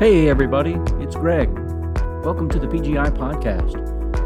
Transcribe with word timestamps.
Hey, 0.00 0.30
everybody, 0.30 0.78
it's 0.98 1.14
Greg. 1.14 1.50
Welcome 2.24 2.48
to 2.52 2.58
the 2.58 2.66
PGI 2.66 3.10
Podcast, 3.10 3.74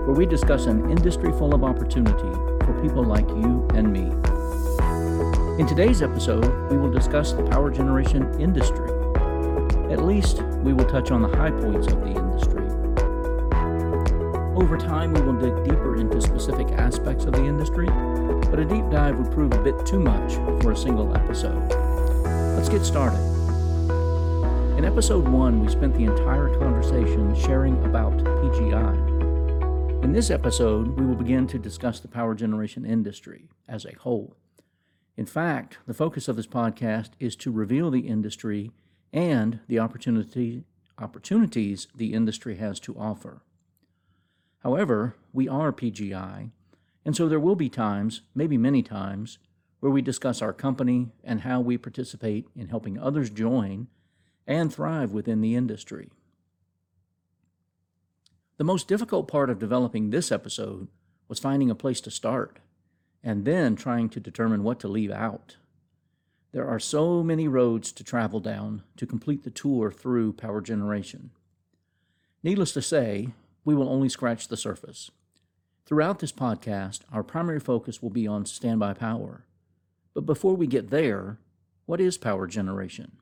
where 0.07 0.15
we 0.15 0.25
discuss 0.25 0.67
an 0.67 0.89
industry 0.89 1.33
full 1.33 1.53
of 1.53 1.65
opportunity 1.65 2.31
for 2.65 2.81
people 2.81 3.03
like 3.03 3.29
you 3.31 3.67
and 3.75 3.93
me. 3.93 4.03
In 5.61 5.67
today's 5.67 6.01
episode, 6.01 6.71
we 6.71 6.77
will 6.77 6.93
discuss 6.93 7.33
the 7.33 7.43
power 7.43 7.73
generation 7.73 8.41
industry. 8.41 8.89
At 9.93 10.05
least, 10.05 10.43
we 10.63 10.73
will 10.73 10.85
touch 10.85 11.11
on 11.11 11.23
the 11.23 11.37
high 11.37 11.51
points 11.51 11.89
of 11.89 12.01
the 12.03 12.07
industry. 12.07 12.67
Over 14.55 14.79
time, 14.79 15.13
we 15.13 15.23
will 15.23 15.33
dig 15.33 15.65
deeper 15.65 15.97
into 15.97 16.21
specific 16.21 16.69
aspects 16.79 17.25
of 17.25 17.33
the 17.33 17.45
industry, 17.45 17.89
but 18.49 18.61
a 18.61 18.65
deep 18.65 18.89
dive 18.93 19.19
would 19.19 19.33
prove 19.33 19.53
a 19.53 19.61
bit 19.61 19.85
too 19.85 19.99
much 19.99 20.35
for 20.63 20.71
a 20.71 20.77
single 20.77 21.13
episode. 21.17 21.69
Let's 22.55 22.69
get 22.69 22.85
started. 22.85 23.24
Episode 24.95 25.27
1, 25.27 25.59
we 25.59 25.69
spent 25.69 25.93
the 25.93 26.05
entire 26.05 26.57
conversation 26.57 27.35
sharing 27.35 27.85
about 27.85 28.13
PGI. 28.13 30.05
In 30.05 30.13
this 30.13 30.31
episode, 30.31 30.87
we 30.97 31.05
will 31.05 31.17
begin 31.17 31.49
to 31.49 31.59
discuss 31.59 31.99
the 31.99 32.07
power 32.07 32.33
generation 32.33 32.87
industry 32.87 33.49
as 33.67 33.85
a 33.85 33.99
whole. 33.99 34.37
In 35.17 35.27
fact, 35.27 35.79
the 35.89 35.95
focus 35.95 36.29
of 36.29 36.37
this 36.37 36.47
podcast 36.47 37.11
is 37.19 37.35
to 37.35 37.51
reveal 37.51 37.91
the 37.91 38.07
industry 38.07 38.71
and 39.13 39.59
the 39.67 39.81
opportunity, 39.81 40.63
opportunities 40.97 41.89
the 41.93 42.15
industry 42.15 42.55
has 42.59 42.79
to 42.79 42.97
offer. 42.97 43.43
However, 44.61 45.17
we 45.33 45.49
are 45.49 45.73
PGI, 45.73 46.53
and 47.05 47.17
so 47.17 47.29
there 47.29 47.41
will 47.41 47.57
be 47.57 47.69
times, 47.69 48.21
maybe 48.33 48.57
many 48.57 48.85
times, 48.85 49.39
where 49.81 49.91
we 49.91 50.03
discuss 50.03 50.41
our 50.41 50.53
company 50.53 51.09
and 51.25 51.41
how 51.41 51.61
we 51.61 51.77
participate 51.77 52.47
in 52.55 52.69
helping 52.69 52.97
others 52.97 53.29
join 53.29 53.89
and 54.47 54.73
thrive 54.73 55.13
within 55.13 55.41
the 55.41 55.55
industry. 55.55 56.11
The 58.57 58.65
most 58.65 58.87
difficult 58.87 59.27
part 59.27 59.51
of 59.51 59.59
developing 59.59 60.11
this 60.11 60.31
episode 60.31 60.89
was 61.29 61.39
finding 61.39 61.71
a 61.71 61.75
place 61.75 62.01
to 62.03 62.11
start 62.11 62.59
and 63.23 63.45
then 63.45 63.75
trying 63.75 64.09
to 64.11 64.21
determine 64.21 64.63
what 64.63 64.79
to 64.81 64.89
leave 64.89 65.11
out. 65.11 65.57
There 66.53 66.69
are 66.69 66.79
so 66.79 67.25
many 67.25 67.49
roads 67.49 67.91
to 67.93 68.05
travel 68.05 68.39
down 68.39 68.85
to 68.97 69.07
complete 69.07 69.43
the 69.43 69.51
tour 69.51 69.91
through 69.91 70.35
power 70.35 70.61
generation. 70.61 71.31
Needless 72.45 72.73
to 72.75 72.83
say, 72.83 73.31
we 73.65 73.75
will 73.75 73.89
only 73.89 74.09
scratch 74.09 74.47
the 74.47 74.57
surface. 74.57 75.11
Throughout 75.87 76.21
this 76.21 76.33
podcast, 76.33 77.01
our 77.13 77.23
primary 77.23 77.59
focus 77.59 78.01
will 78.01 78.11
be 78.11 78.27
on 78.27 78.47
standby 78.47 78.95
power. 78.95 79.47
But 80.15 80.27
before 80.27 80.55
we 80.55 80.67
get 80.67 80.91
there, 80.91 81.39
what 81.87 82.01
is 82.01 82.17
power 82.17 82.47
generation? 82.47 83.17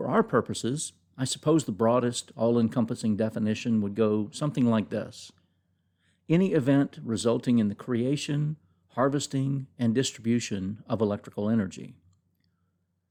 For 0.00 0.08
our 0.08 0.22
purposes, 0.22 0.94
I 1.18 1.24
suppose 1.24 1.64
the 1.64 1.72
broadest, 1.72 2.32
all 2.34 2.58
encompassing 2.58 3.16
definition 3.16 3.82
would 3.82 3.94
go 3.94 4.30
something 4.32 4.64
like 4.64 4.88
this 4.88 5.30
any 6.26 6.54
event 6.54 6.98
resulting 7.04 7.58
in 7.58 7.68
the 7.68 7.74
creation, 7.74 8.56
harvesting, 8.94 9.66
and 9.78 9.94
distribution 9.94 10.82
of 10.88 11.02
electrical 11.02 11.50
energy. 11.50 11.96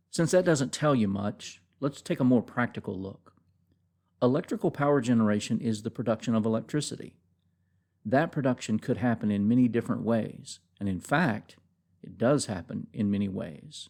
Since 0.10 0.32
that 0.32 0.46
doesn't 0.46 0.74
tell 0.74 0.96
you 0.96 1.08
much, 1.08 1.62
let's 1.80 2.02
take 2.02 2.20
a 2.20 2.24
more 2.24 2.42
practical 2.42 3.00
look. 3.00 3.34
Electrical 4.20 4.72
power 4.72 5.00
generation 5.00 5.60
is 5.60 5.84
the 5.84 5.92
production 5.92 6.34
of 6.34 6.44
electricity. 6.44 7.14
That 8.04 8.32
production 8.32 8.80
could 8.80 8.98
happen 8.98 9.30
in 9.30 9.48
many 9.48 9.68
different 9.68 10.02
ways, 10.02 10.60
and 10.80 10.90
in 10.90 11.02
fact, 11.02 11.56
it 12.02 12.18
does 12.18 12.48
happen 12.48 12.88
in 12.92 13.12
many 13.12 13.28
ways. 13.28 13.90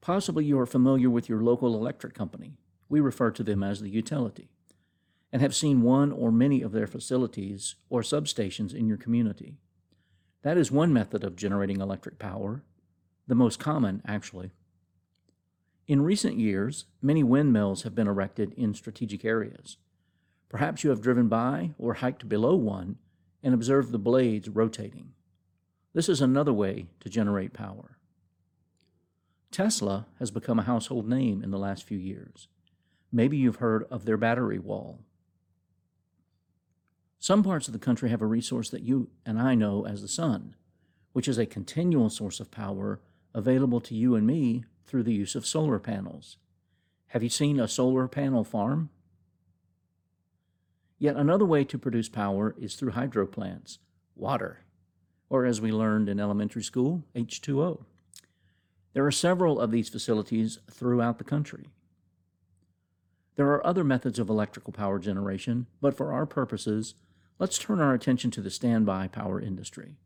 Possibly 0.00 0.44
you 0.44 0.58
are 0.58 0.66
familiar 0.66 1.10
with 1.10 1.28
your 1.28 1.42
local 1.42 1.74
electric 1.74 2.14
company. 2.14 2.58
We 2.88 3.00
refer 3.00 3.30
to 3.32 3.42
them 3.42 3.62
as 3.62 3.80
the 3.80 3.90
utility, 3.90 4.48
and 5.32 5.42
have 5.42 5.54
seen 5.54 5.82
one 5.82 6.12
or 6.12 6.30
many 6.30 6.62
of 6.62 6.72
their 6.72 6.86
facilities 6.86 7.74
or 7.90 8.02
substations 8.02 8.74
in 8.74 8.86
your 8.86 8.96
community. 8.96 9.56
That 10.42 10.56
is 10.56 10.70
one 10.70 10.92
method 10.92 11.24
of 11.24 11.34
generating 11.34 11.80
electric 11.80 12.18
power, 12.18 12.62
the 13.26 13.34
most 13.34 13.58
common, 13.58 14.02
actually. 14.06 14.52
In 15.88 16.02
recent 16.02 16.38
years, 16.38 16.84
many 17.02 17.24
windmills 17.24 17.82
have 17.82 17.94
been 17.94 18.08
erected 18.08 18.52
in 18.54 18.74
strategic 18.74 19.24
areas. 19.24 19.76
Perhaps 20.48 20.84
you 20.84 20.90
have 20.90 21.00
driven 21.00 21.28
by 21.28 21.72
or 21.78 21.94
hiked 21.94 22.28
below 22.28 22.54
one 22.54 22.98
and 23.42 23.54
observed 23.54 23.92
the 23.92 23.98
blades 23.98 24.48
rotating. 24.48 25.12
This 25.92 26.08
is 26.08 26.20
another 26.20 26.52
way 26.52 26.86
to 27.00 27.08
generate 27.08 27.52
power. 27.52 27.95
Tesla 29.50 30.06
has 30.18 30.30
become 30.30 30.58
a 30.58 30.64
household 30.64 31.08
name 31.08 31.42
in 31.42 31.50
the 31.50 31.58
last 31.58 31.84
few 31.84 31.98
years. 31.98 32.48
Maybe 33.12 33.36
you've 33.36 33.56
heard 33.56 33.84
of 33.90 34.04
their 34.04 34.16
battery 34.16 34.58
wall. 34.58 35.00
Some 37.18 37.42
parts 37.42 37.66
of 37.66 37.72
the 37.72 37.78
country 37.78 38.10
have 38.10 38.22
a 38.22 38.26
resource 38.26 38.70
that 38.70 38.82
you 38.82 39.08
and 39.24 39.40
I 39.40 39.54
know 39.54 39.86
as 39.86 40.02
the 40.02 40.08
sun, 40.08 40.54
which 41.12 41.28
is 41.28 41.38
a 41.38 41.46
continual 41.46 42.10
source 42.10 42.40
of 42.40 42.50
power 42.50 43.00
available 43.34 43.80
to 43.80 43.94
you 43.94 44.14
and 44.14 44.26
me 44.26 44.64
through 44.86 45.02
the 45.02 45.14
use 45.14 45.34
of 45.34 45.46
solar 45.46 45.78
panels. 45.78 46.36
Have 47.08 47.22
you 47.22 47.28
seen 47.28 47.58
a 47.58 47.68
solar 47.68 48.08
panel 48.08 48.44
farm? 48.44 48.90
Yet 50.98 51.16
another 51.16 51.44
way 51.44 51.64
to 51.64 51.78
produce 51.78 52.08
power 52.08 52.54
is 52.58 52.74
through 52.74 52.92
hydro 52.92 53.26
plants, 53.26 53.78
water, 54.14 54.64
or 55.28 55.44
as 55.44 55.60
we 55.60 55.72
learned 55.72 56.08
in 56.08 56.20
elementary 56.20 56.62
school, 56.62 57.04
H2O. 57.14 57.84
There 58.96 59.04
are 59.04 59.12
several 59.12 59.60
of 59.60 59.72
these 59.72 59.90
facilities 59.90 60.58
throughout 60.70 61.18
the 61.18 61.24
country. 61.24 61.66
There 63.34 63.48
are 63.48 63.66
other 63.66 63.84
methods 63.84 64.18
of 64.18 64.30
electrical 64.30 64.72
power 64.72 64.98
generation, 64.98 65.66
but 65.82 65.94
for 65.94 66.14
our 66.14 66.24
purposes, 66.24 66.94
let's 67.38 67.58
turn 67.58 67.78
our 67.78 67.92
attention 67.92 68.30
to 68.30 68.40
the 68.40 68.48
standby 68.48 69.08
power 69.08 69.38
industry. 69.38 69.96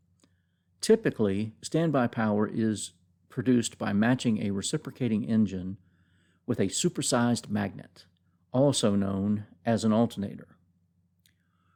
Typically, 0.81 1.53
standby 1.61 2.07
power 2.07 2.45
is 2.45 2.91
produced 3.29 3.77
by 3.77 3.93
matching 3.93 4.43
a 4.43 4.51
reciprocating 4.51 5.23
engine 5.23 5.77
with 6.45 6.59
a 6.59 6.65
supersized 6.65 7.49
magnet, 7.49 8.03
also 8.51 8.93
known 8.97 9.45
as 9.65 9.85
an 9.85 9.93
alternator. 9.93 10.57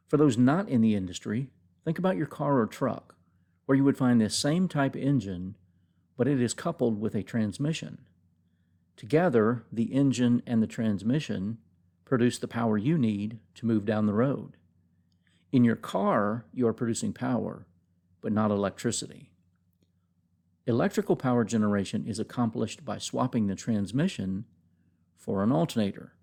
For 0.06 0.18
those 0.18 0.36
not 0.36 0.68
in 0.68 0.82
the 0.82 0.94
industry, 0.94 1.48
think 1.82 1.98
about 1.98 2.18
your 2.18 2.26
car 2.26 2.58
or 2.58 2.66
truck, 2.66 3.14
where 3.64 3.74
you 3.74 3.84
would 3.84 3.96
find 3.96 4.20
this 4.20 4.36
same 4.36 4.68
type 4.68 4.94
engine 4.94 5.54
but 6.16 6.28
it 6.28 6.40
is 6.40 6.54
coupled 6.54 7.00
with 7.00 7.14
a 7.14 7.22
transmission. 7.22 7.98
Together, 8.96 9.64
the 9.70 9.92
engine 9.92 10.42
and 10.46 10.62
the 10.62 10.66
transmission 10.66 11.58
produce 12.04 12.38
the 12.38 12.48
power 12.48 12.78
you 12.78 12.96
need 12.96 13.38
to 13.54 13.66
move 13.66 13.84
down 13.84 14.06
the 14.06 14.12
road. 14.12 14.56
In 15.52 15.64
your 15.64 15.76
car, 15.76 16.46
you 16.52 16.66
are 16.66 16.72
producing 16.72 17.12
power, 17.12 17.66
but 18.20 18.32
not 18.32 18.50
electricity. 18.50 19.30
Electrical 20.66 21.14
power 21.14 21.44
generation 21.44 22.04
is 22.06 22.18
accomplished 22.18 22.84
by 22.84 22.98
swapping 22.98 23.46
the 23.46 23.54
transmission 23.54 24.46
for 25.16 25.42
an 25.42 25.52
alternator, 25.52 26.14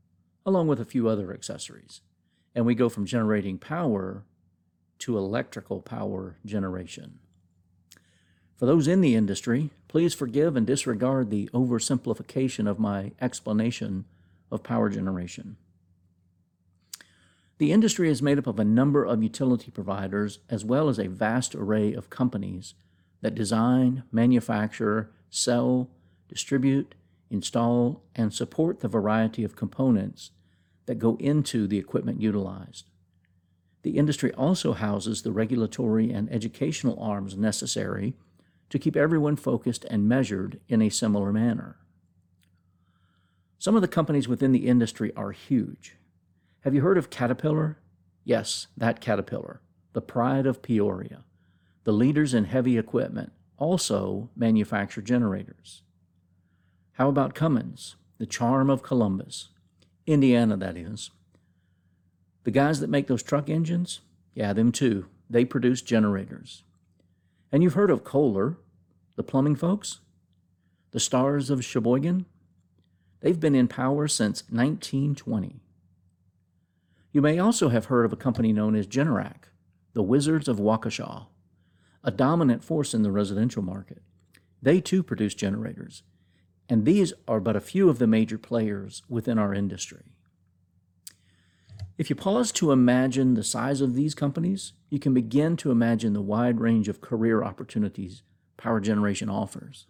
along 0.46 0.68
with 0.68 0.80
a 0.80 0.86
few 0.86 1.08
other 1.08 1.34
accessories. 1.34 2.02
And 2.56 2.66
we 2.66 2.76
go 2.76 2.90
from 2.90 3.06
generating 3.06 3.58
power 3.58 4.26
to 5.00 5.18
electrical 5.18 5.82
power 5.82 6.38
generation. 6.46 7.20
For 8.58 8.66
those 8.66 8.88
in 8.88 9.02
the 9.02 9.16
industry, 9.16 9.72
please 9.88 10.14
forgive 10.14 10.56
and 10.56 10.66
disregard 10.66 11.30
the 11.30 11.50
oversimplification 11.54 12.68
of 12.68 12.80
my 12.80 13.12
explanation 13.20 14.06
of 14.52 14.64
power 14.64 14.90
generation. 14.90 15.58
The 17.58 17.72
industry 17.72 18.10
is 18.10 18.22
made 18.22 18.38
up 18.38 18.48
of 18.48 18.60
a 18.60 18.66
number 18.66 19.04
of 19.04 19.24
utility 19.24 19.72
providers 19.72 20.40
as 20.50 20.66
well 20.66 20.90
as 20.90 21.00
a 21.00 21.08
vast 21.08 21.56
array 21.56 21.94
of 21.94 22.10
companies 22.10 22.74
that 23.22 23.36
design, 23.36 24.04
manufacture, 24.12 25.12
sell, 25.30 25.90
distribute, 26.28 26.94
install, 27.30 28.04
and 28.16 28.34
support 28.34 28.82
the 28.82 28.88
variety 28.88 29.44
of 29.44 29.56
components 29.56 30.32
that 30.86 31.00
go 31.00 31.16
into 31.20 31.68
the 31.68 31.78
equipment 31.78 32.22
utilized. 32.22 32.86
The 33.84 33.98
industry 33.98 34.32
also 34.34 34.74
houses 34.74 35.22
the 35.22 35.32
regulatory 35.32 36.12
and 36.12 36.32
educational 36.32 37.02
arms 37.02 37.36
necessary 37.38 38.14
to 38.74 38.80
keep 38.80 38.96
everyone 38.96 39.36
focused 39.36 39.86
and 39.92 40.10
measured 40.10 40.60
in 40.68 40.82
a 40.82 40.90
similar 40.90 41.32
manner. 41.32 41.78
Some 43.60 43.76
of 43.76 43.84
the 43.84 43.88
companies 43.88 44.28
within 44.28 44.52
the 44.52 44.66
industry 44.66 45.14
are 45.16 45.30
huge. 45.30 45.98
Have 46.62 46.74
you 46.74 46.82
heard 46.82 46.98
of 46.98 47.12
Caterpillar? 47.12 47.78
Yes, 48.24 48.66
that 48.76 49.00
Caterpillar, 49.00 49.62
the 49.94 50.02
pride 50.02 50.48
of 50.48 50.64
Peoria. 50.64 51.24
The 51.84 51.92
leaders 51.92 52.34
in 52.34 52.46
heavy 52.46 52.80
equipment 52.80 53.32
also 53.58 54.32
manufacture 54.36 55.04
generators. 55.04 55.84
How 56.94 57.10
about 57.10 57.36
Cummins, 57.36 57.96
the 58.18 58.26
charm 58.26 58.72
of 58.72 58.82
Columbus? 58.82 59.50
Indiana, 60.08 60.58
that 60.58 60.78
is. 60.78 61.12
The 62.44 62.50
guys 62.50 62.80
that 62.80 62.90
make 62.90 63.06
those 63.06 63.22
truck 63.22 63.52
engines? 63.52 64.00
Yeah, 64.34 64.52
them 64.52 64.72
too. 64.72 65.06
They 65.30 65.46
produce 65.46 65.84
generators. 65.84 66.64
And 67.52 67.62
you've 67.62 67.76
heard 67.76 67.92
of 67.92 68.04
Kohler, 68.04 68.58
the 69.16 69.24
plumbing 69.24 69.56
folks, 69.56 70.00
the 70.92 71.00
stars 71.00 71.50
of 71.50 71.64
Sheboygan. 71.64 72.26
They've 73.20 73.40
been 73.40 73.56
in 73.56 73.68
power 73.68 74.08
since 74.08 74.44
1920. 74.50 75.62
You 77.12 77.22
may 77.22 77.38
also 77.38 77.70
have 77.70 77.86
heard 77.86 78.06
of 78.06 78.14
a 78.14 78.18
company 78.18 78.52
known 78.52 78.76
as 78.76 78.88
Generac, 78.88 79.50
the 79.94 80.04
Wizards 80.04 80.48
of 80.48 80.58
Waukesha, 80.58 81.28
a 82.04 82.12
dominant 82.12 82.64
force 82.64 82.94
in 82.94 83.04
the 83.04 83.12
residential 83.12 83.62
market. 83.62 84.02
They 84.62 84.82
too 84.82 85.04
produce 85.04 85.36
generators, 85.36 86.04
and 86.68 86.86
these 86.86 87.14
are 87.28 87.40
but 87.40 87.56
a 87.56 87.62
few 87.62 87.90
of 87.90 88.00
the 88.00 88.08
major 88.08 88.38
players 88.38 89.04
within 89.08 89.38
our 89.38 89.54
industry. 89.54 90.04
If 91.98 92.10
you 92.10 92.16
pause 92.16 92.52
to 92.54 92.72
imagine 92.72 93.36
the 93.36 93.44
size 93.44 93.80
of 93.80 93.94
these 93.94 94.16
companies, 94.16 94.74
you 94.90 94.98
can 94.98 95.14
begin 95.14 95.56
to 95.58 95.70
imagine 95.70 96.14
the 96.14 96.22
wide 96.22 96.60
range 96.60 96.88
of 96.90 97.02
career 97.02 97.44
opportunities 97.44 98.24
power 98.58 98.80
generation 98.80 99.30
offers. 99.30 99.88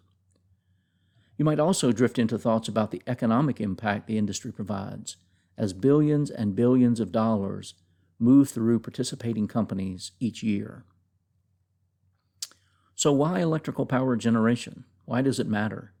You 1.36 1.44
might 1.44 1.60
also 1.60 1.92
drift 1.92 2.18
into 2.18 2.38
thoughts 2.38 2.68
about 2.68 2.90
the 2.90 3.02
economic 3.06 3.60
impact 3.60 4.06
the 4.06 4.18
industry 4.18 4.52
provides 4.52 5.16
as 5.56 5.72
billions 5.72 6.30
and 6.30 6.56
billions 6.56 7.00
of 7.00 7.12
dollars 7.12 7.74
move 8.18 8.48
through 8.48 8.80
participating 8.80 9.48
companies 9.48 10.12
each 10.20 10.42
year. 10.42 10.84
So, 12.94 13.12
why 13.12 13.40
electrical 13.40 13.86
power 13.86 14.16
generation? 14.16 14.84
Why 15.04 15.20
does 15.22 15.40
it 15.40 15.48
matter? 15.48 15.92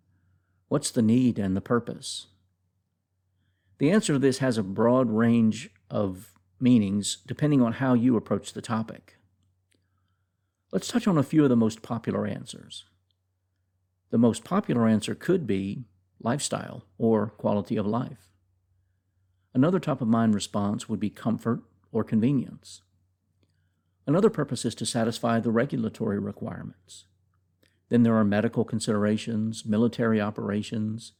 What's 0.68 0.90
the 0.90 1.02
need 1.02 1.38
and 1.38 1.56
the 1.56 1.60
purpose? 1.60 2.28
The 3.78 3.90
answer 3.90 4.14
to 4.14 4.18
this 4.18 4.38
has 4.38 4.56
a 4.56 4.62
broad 4.62 5.10
range 5.10 5.70
of 5.90 6.32
meanings 6.60 7.18
depending 7.26 7.60
on 7.60 7.74
how 7.74 7.94
you 7.94 8.16
approach 8.16 8.52
the 8.52 8.62
topic. 8.62 9.16
Let's 10.74 10.88
touch 10.88 11.06
on 11.06 11.16
a 11.16 11.22
few 11.22 11.44
of 11.44 11.50
the 11.50 11.56
most 11.56 11.82
popular 11.82 12.26
answers. 12.26 12.84
The 14.10 14.18
most 14.18 14.42
popular 14.42 14.88
answer 14.88 15.14
could 15.14 15.46
be 15.46 15.84
lifestyle 16.20 16.84
or 16.98 17.28
quality 17.28 17.76
of 17.76 17.86
life. 17.86 18.32
Another 19.54 19.78
top 19.78 20.00
of 20.00 20.08
mind 20.08 20.34
response 20.34 20.88
would 20.88 20.98
be 20.98 21.10
comfort 21.10 21.62
or 21.92 22.02
convenience. 22.02 22.82
Another 24.04 24.28
purpose 24.28 24.64
is 24.64 24.74
to 24.74 24.84
satisfy 24.84 25.38
the 25.38 25.52
regulatory 25.52 26.18
requirements. 26.18 27.04
Then 27.88 28.02
there 28.02 28.16
are 28.16 28.24
medical 28.24 28.64
considerations, 28.64 29.64
military 29.64 30.20
operations, 30.20 31.12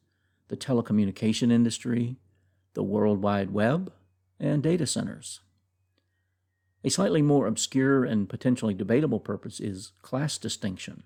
the 0.49 0.57
telecommunication 0.57 1.53
industry, 1.53 2.17
the 2.73 2.83
World 2.83 3.23
Wide 3.23 3.53
Web, 3.53 3.93
and 4.41 4.65
data 4.65 4.89
centers. 4.89 5.43
A 6.85 6.91
slightly 6.91 7.23
more 7.23 7.47
obscure 7.47 8.05
and 8.05 8.29
potentially 8.29 8.75
debatable 8.75 9.19
purpose 9.19 9.59
is 9.59 9.93
class 10.03 10.37
distinction. 10.37 11.05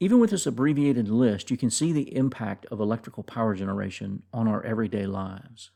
Even 0.00 0.18
with 0.18 0.30
this 0.30 0.46
abbreviated 0.46 1.08
list, 1.08 1.50
you 1.50 1.58
can 1.58 1.70
see 1.70 1.92
the 1.92 2.16
impact 2.16 2.64
of 2.66 2.80
electrical 2.80 3.22
power 3.22 3.54
generation 3.54 4.22
on 4.32 4.48
our 4.48 4.64
everyday 4.64 5.06
lives. 5.06 5.70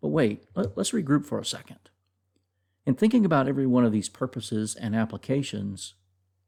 But 0.00 0.08
wait, 0.08 0.44
let, 0.54 0.76
us 0.78 0.92
regroup 0.92 1.26
for 1.26 1.38
a 1.38 1.44
second. 1.44 1.78
In 2.86 2.94
thinking 2.94 3.24
about 3.24 3.48
every 3.48 3.66
one 3.66 3.84
of 3.84 3.92
these 3.92 4.08
purposes 4.08 4.74
and 4.74 4.96
applications, 4.96 5.94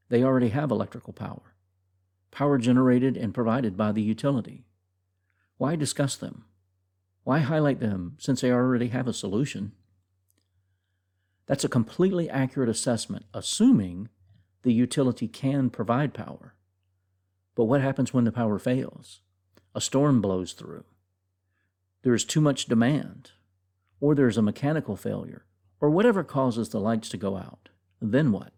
they 0.08 0.22
already 0.22 0.48
have 0.48 0.70
electrical 0.70 1.12
power, 1.12 1.54
power 2.30 2.56
generated 2.56 3.16
and 3.16 3.34
provided 3.34 3.76
by 3.76 3.92
the 3.92 4.02
utility. 4.02 4.64
Why 5.58 5.76
discuss 5.76 6.16
them? 6.16 6.44
Why 7.24 7.40
highlight 7.40 7.78
them 7.78 8.16
since 8.18 8.40
they 8.40 8.50
already 8.50 8.88
have 8.88 9.06
a 9.06 9.12
solution? 9.12 9.72
That's 11.48 11.64
a 11.64 11.68
completely 11.68 12.28
accurate 12.28 12.68
assessment, 12.68 13.24
assuming 13.32 14.10
the 14.62 14.72
utility 14.72 15.26
can 15.26 15.70
provide 15.70 16.12
power. 16.12 16.54
But 17.56 17.64
what 17.64 17.80
happens 17.80 18.12
when 18.12 18.24
the 18.24 18.32
power 18.32 18.58
fails? 18.58 19.22
A 19.74 19.80
storm 19.80 20.20
blows 20.20 20.52
through. 20.52 20.84
There 22.02 22.14
is 22.14 22.24
too 22.24 22.42
much 22.42 22.66
demand, 22.66 23.32
or 23.98 24.14
there's 24.14 24.36
a 24.36 24.42
mechanical 24.42 24.94
failure, 24.94 25.46
or 25.80 25.88
whatever 25.88 26.22
causes 26.22 26.68
the 26.68 26.80
lights 26.80 27.08
to 27.08 27.16
go 27.16 27.36
out. 27.36 27.70
Then 28.00 28.30
what? 28.30 28.52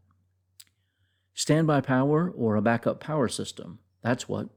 Standby 1.33 1.83
power 1.83 2.29
or 2.29 2.57
a 2.57 2.63
backup 2.63 2.99
power 2.99 3.29
system. 3.29 3.79
That's 4.03 4.29
what. 4.29 4.49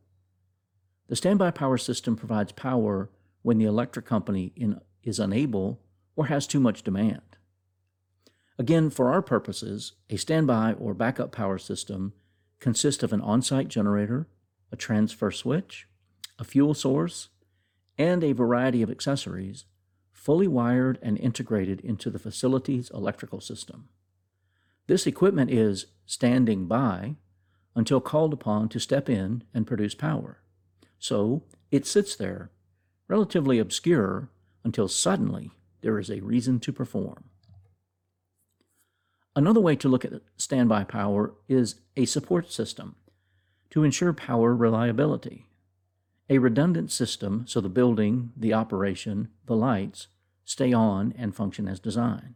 The 1.07 1.15
standby 1.15 1.51
power 1.51 1.77
system 1.77 2.15
provides 2.15 2.51
power 2.51 3.11
when 3.43 3.59
the 3.59 3.65
electric 3.65 4.05
company 4.05 4.53
in, 4.55 4.79
is 5.03 5.19
unable 5.19 5.81
or 6.15 6.25
has 6.25 6.47
too 6.47 6.59
much 6.59 6.81
demand. 6.81 7.21
Again, 8.59 8.89
for 8.89 9.11
our 9.11 9.21
purposes, 9.21 9.93
a 10.09 10.17
standby 10.17 10.73
or 10.73 10.93
backup 10.93 11.31
power 11.31 11.57
system 11.57 12.13
consists 12.59 13.03
of 13.03 13.11
an 13.11 13.21
on 13.21 13.41
site 13.41 13.67
generator, 13.67 14.27
a 14.71 14.75
transfer 14.75 15.31
switch, 15.31 15.87
a 16.37 16.43
fuel 16.43 16.73
source, 16.73 17.29
and 17.97 18.23
a 18.23 18.31
variety 18.31 18.81
of 18.81 18.89
accessories, 18.89 19.65
fully 20.11 20.47
wired 20.47 20.99
and 21.01 21.17
integrated 21.17 21.81
into 21.81 22.09
the 22.09 22.19
facility's 22.19 22.89
electrical 22.91 23.41
system. 23.41 23.89
This 24.87 25.07
equipment 25.07 25.51
is 25.51 25.87
standing 26.05 26.67
by 26.67 27.15
until 27.75 28.01
called 28.01 28.33
upon 28.33 28.69
to 28.69 28.79
step 28.79 29.09
in 29.09 29.43
and 29.53 29.65
produce 29.65 29.95
power. 29.95 30.39
So 30.99 31.43
it 31.71 31.85
sits 31.85 32.15
there 32.15 32.51
relatively 33.07 33.59
obscure 33.59 34.29
until 34.63 34.87
suddenly 34.87 35.51
there 35.81 35.99
is 35.99 36.09
a 36.09 36.21
reason 36.21 36.59
to 36.61 36.71
perform. 36.71 37.25
Another 39.35 39.59
way 39.59 39.75
to 39.75 39.89
look 39.89 40.05
at 40.05 40.21
standby 40.37 40.83
power 40.83 41.33
is 41.47 41.75
a 41.97 42.05
support 42.05 42.51
system 42.51 42.95
to 43.71 43.83
ensure 43.83 44.13
power 44.13 44.55
reliability. 44.55 45.47
A 46.29 46.37
redundant 46.37 46.91
system 46.91 47.45
so 47.47 47.59
the 47.59 47.69
building, 47.69 48.31
the 48.37 48.53
operation, 48.53 49.29
the 49.45 49.55
lights 49.55 50.07
stay 50.45 50.71
on 50.71 51.13
and 51.17 51.35
function 51.35 51.67
as 51.67 51.79
designed. 51.79 52.35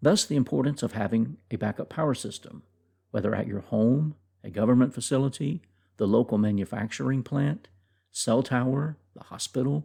Thus, 0.00 0.24
the 0.24 0.36
importance 0.36 0.84
of 0.84 0.92
having 0.92 1.38
a 1.50 1.56
backup 1.56 1.88
power 1.88 2.14
system, 2.14 2.62
whether 3.10 3.34
at 3.34 3.48
your 3.48 3.60
home, 3.60 4.14
a 4.44 4.50
government 4.50 4.94
facility, 4.94 5.62
the 5.96 6.06
local 6.06 6.38
manufacturing 6.38 7.24
plant, 7.24 7.66
cell 8.12 8.44
tower, 8.44 8.96
the 9.14 9.24
hospital, 9.24 9.84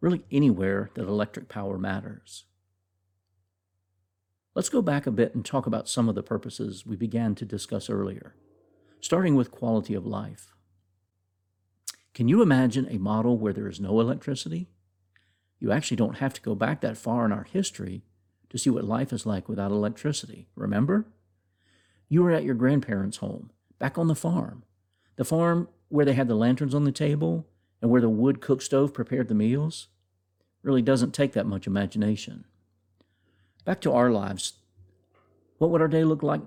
really 0.00 0.22
anywhere 0.30 0.90
that 0.94 1.08
electric 1.08 1.48
power 1.48 1.76
matters. 1.76 2.44
Let's 4.58 4.70
go 4.70 4.82
back 4.82 5.06
a 5.06 5.12
bit 5.12 5.36
and 5.36 5.44
talk 5.44 5.68
about 5.68 5.88
some 5.88 6.08
of 6.08 6.16
the 6.16 6.22
purposes 6.24 6.84
we 6.84 6.96
began 6.96 7.36
to 7.36 7.44
discuss 7.44 7.88
earlier, 7.88 8.34
starting 9.00 9.36
with 9.36 9.52
quality 9.52 9.94
of 9.94 10.04
life. 10.04 10.52
Can 12.12 12.26
you 12.26 12.42
imagine 12.42 12.88
a 12.90 12.98
model 12.98 13.38
where 13.38 13.52
there 13.52 13.68
is 13.68 13.78
no 13.78 14.00
electricity? 14.00 14.66
You 15.60 15.70
actually 15.70 15.98
don't 15.98 16.16
have 16.16 16.34
to 16.34 16.40
go 16.40 16.56
back 16.56 16.80
that 16.80 16.96
far 16.96 17.24
in 17.24 17.30
our 17.30 17.44
history 17.44 18.02
to 18.50 18.58
see 18.58 18.68
what 18.68 18.82
life 18.82 19.12
is 19.12 19.24
like 19.24 19.48
without 19.48 19.70
electricity. 19.70 20.48
Remember? 20.56 21.06
You 22.08 22.24
were 22.24 22.32
at 22.32 22.42
your 22.42 22.56
grandparents' 22.56 23.18
home, 23.18 23.52
back 23.78 23.96
on 23.96 24.08
the 24.08 24.16
farm. 24.16 24.64
The 25.14 25.24
farm 25.24 25.68
where 25.88 26.04
they 26.04 26.14
had 26.14 26.26
the 26.26 26.34
lanterns 26.34 26.74
on 26.74 26.82
the 26.82 26.90
table 26.90 27.46
and 27.80 27.92
where 27.92 28.00
the 28.00 28.08
wood 28.08 28.40
cook 28.40 28.60
stove 28.60 28.92
prepared 28.92 29.28
the 29.28 29.36
meals 29.36 29.86
really 30.64 30.82
doesn't 30.82 31.14
take 31.14 31.32
that 31.34 31.46
much 31.46 31.68
imagination. 31.68 32.44
Back 33.68 33.82
to 33.82 33.92
our 33.92 34.10
lives. 34.10 34.54
What 35.58 35.70
would 35.70 35.82
our 35.82 35.88
day 35.88 36.02
look 36.02 36.22
like 36.22 36.40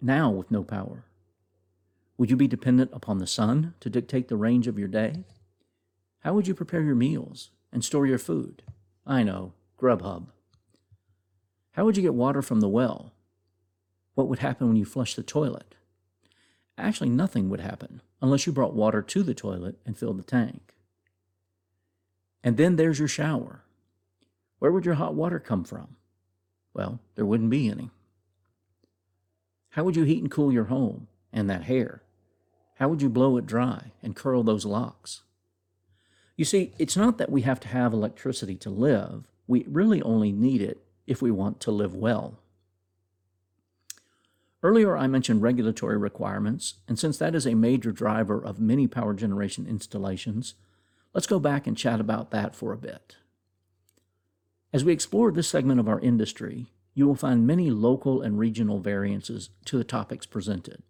now 0.00 0.30
with 0.30 0.52
no 0.52 0.62
power? 0.62 1.04
Would 2.16 2.30
you 2.30 2.36
be 2.36 2.46
dependent 2.46 2.92
upon 2.92 3.18
the 3.18 3.26
sun 3.26 3.74
to 3.80 3.90
dictate 3.90 4.28
the 4.28 4.36
range 4.36 4.68
of 4.68 4.78
your 4.78 4.86
day? 4.86 5.24
How 6.20 6.32
would 6.32 6.46
you 6.46 6.54
prepare 6.54 6.82
your 6.82 6.94
meals 6.94 7.50
and 7.72 7.84
store 7.84 8.06
your 8.06 8.18
food? 8.18 8.62
I 9.04 9.24
know, 9.24 9.52
Grubhub. 9.80 10.28
How 11.72 11.84
would 11.84 11.96
you 11.96 12.04
get 12.04 12.14
water 12.14 12.40
from 12.40 12.60
the 12.60 12.68
well? 12.68 13.14
What 14.14 14.28
would 14.28 14.38
happen 14.38 14.68
when 14.68 14.76
you 14.76 14.84
flush 14.84 15.16
the 15.16 15.24
toilet? 15.24 15.74
Actually, 16.78 17.10
nothing 17.10 17.50
would 17.50 17.58
happen 17.58 18.00
unless 18.22 18.46
you 18.46 18.52
brought 18.52 18.74
water 18.74 19.02
to 19.02 19.24
the 19.24 19.34
toilet 19.34 19.80
and 19.84 19.98
filled 19.98 20.20
the 20.20 20.22
tank. 20.22 20.72
And 22.44 22.56
then 22.56 22.76
there's 22.76 23.00
your 23.00 23.08
shower. 23.08 23.64
Where 24.60 24.70
would 24.70 24.84
your 24.84 24.94
hot 24.94 25.16
water 25.16 25.40
come 25.40 25.64
from? 25.64 25.96
Well, 26.74 27.00
there 27.14 27.26
wouldn't 27.26 27.50
be 27.50 27.68
any. 27.68 27.90
How 29.70 29.84
would 29.84 29.96
you 29.96 30.04
heat 30.04 30.22
and 30.22 30.30
cool 30.30 30.52
your 30.52 30.64
home 30.64 31.08
and 31.32 31.48
that 31.48 31.64
hair? 31.64 32.02
How 32.74 32.88
would 32.88 33.02
you 33.02 33.08
blow 33.08 33.36
it 33.36 33.46
dry 33.46 33.92
and 34.02 34.16
curl 34.16 34.42
those 34.42 34.64
locks? 34.64 35.22
You 36.36 36.44
see, 36.44 36.72
it's 36.78 36.96
not 36.96 37.18
that 37.18 37.30
we 37.30 37.42
have 37.42 37.60
to 37.60 37.68
have 37.68 37.92
electricity 37.92 38.56
to 38.56 38.70
live, 38.70 39.24
we 39.46 39.64
really 39.68 40.00
only 40.02 40.32
need 40.32 40.62
it 40.62 40.78
if 41.06 41.20
we 41.20 41.30
want 41.30 41.60
to 41.60 41.70
live 41.70 41.94
well. 41.94 42.38
Earlier, 44.62 44.96
I 44.96 45.06
mentioned 45.06 45.42
regulatory 45.42 45.96
requirements, 45.96 46.74
and 46.86 46.98
since 46.98 47.18
that 47.18 47.34
is 47.34 47.46
a 47.46 47.54
major 47.54 47.92
driver 47.92 48.42
of 48.44 48.60
many 48.60 48.86
power 48.86 49.14
generation 49.14 49.66
installations, 49.66 50.54
let's 51.14 51.26
go 51.26 51.38
back 51.38 51.66
and 51.66 51.76
chat 51.76 51.98
about 51.98 52.30
that 52.30 52.54
for 52.54 52.72
a 52.72 52.78
bit. 52.78 53.16
As 54.72 54.84
we 54.84 54.92
explore 54.92 55.32
this 55.32 55.48
segment 55.48 55.80
of 55.80 55.88
our 55.88 55.98
industry, 56.00 56.66
you 56.94 57.06
will 57.06 57.16
find 57.16 57.46
many 57.46 57.70
local 57.70 58.22
and 58.22 58.38
regional 58.38 58.78
variances 58.78 59.50
to 59.64 59.76
the 59.76 59.84
topics 59.84 60.26
presented. 60.26 60.82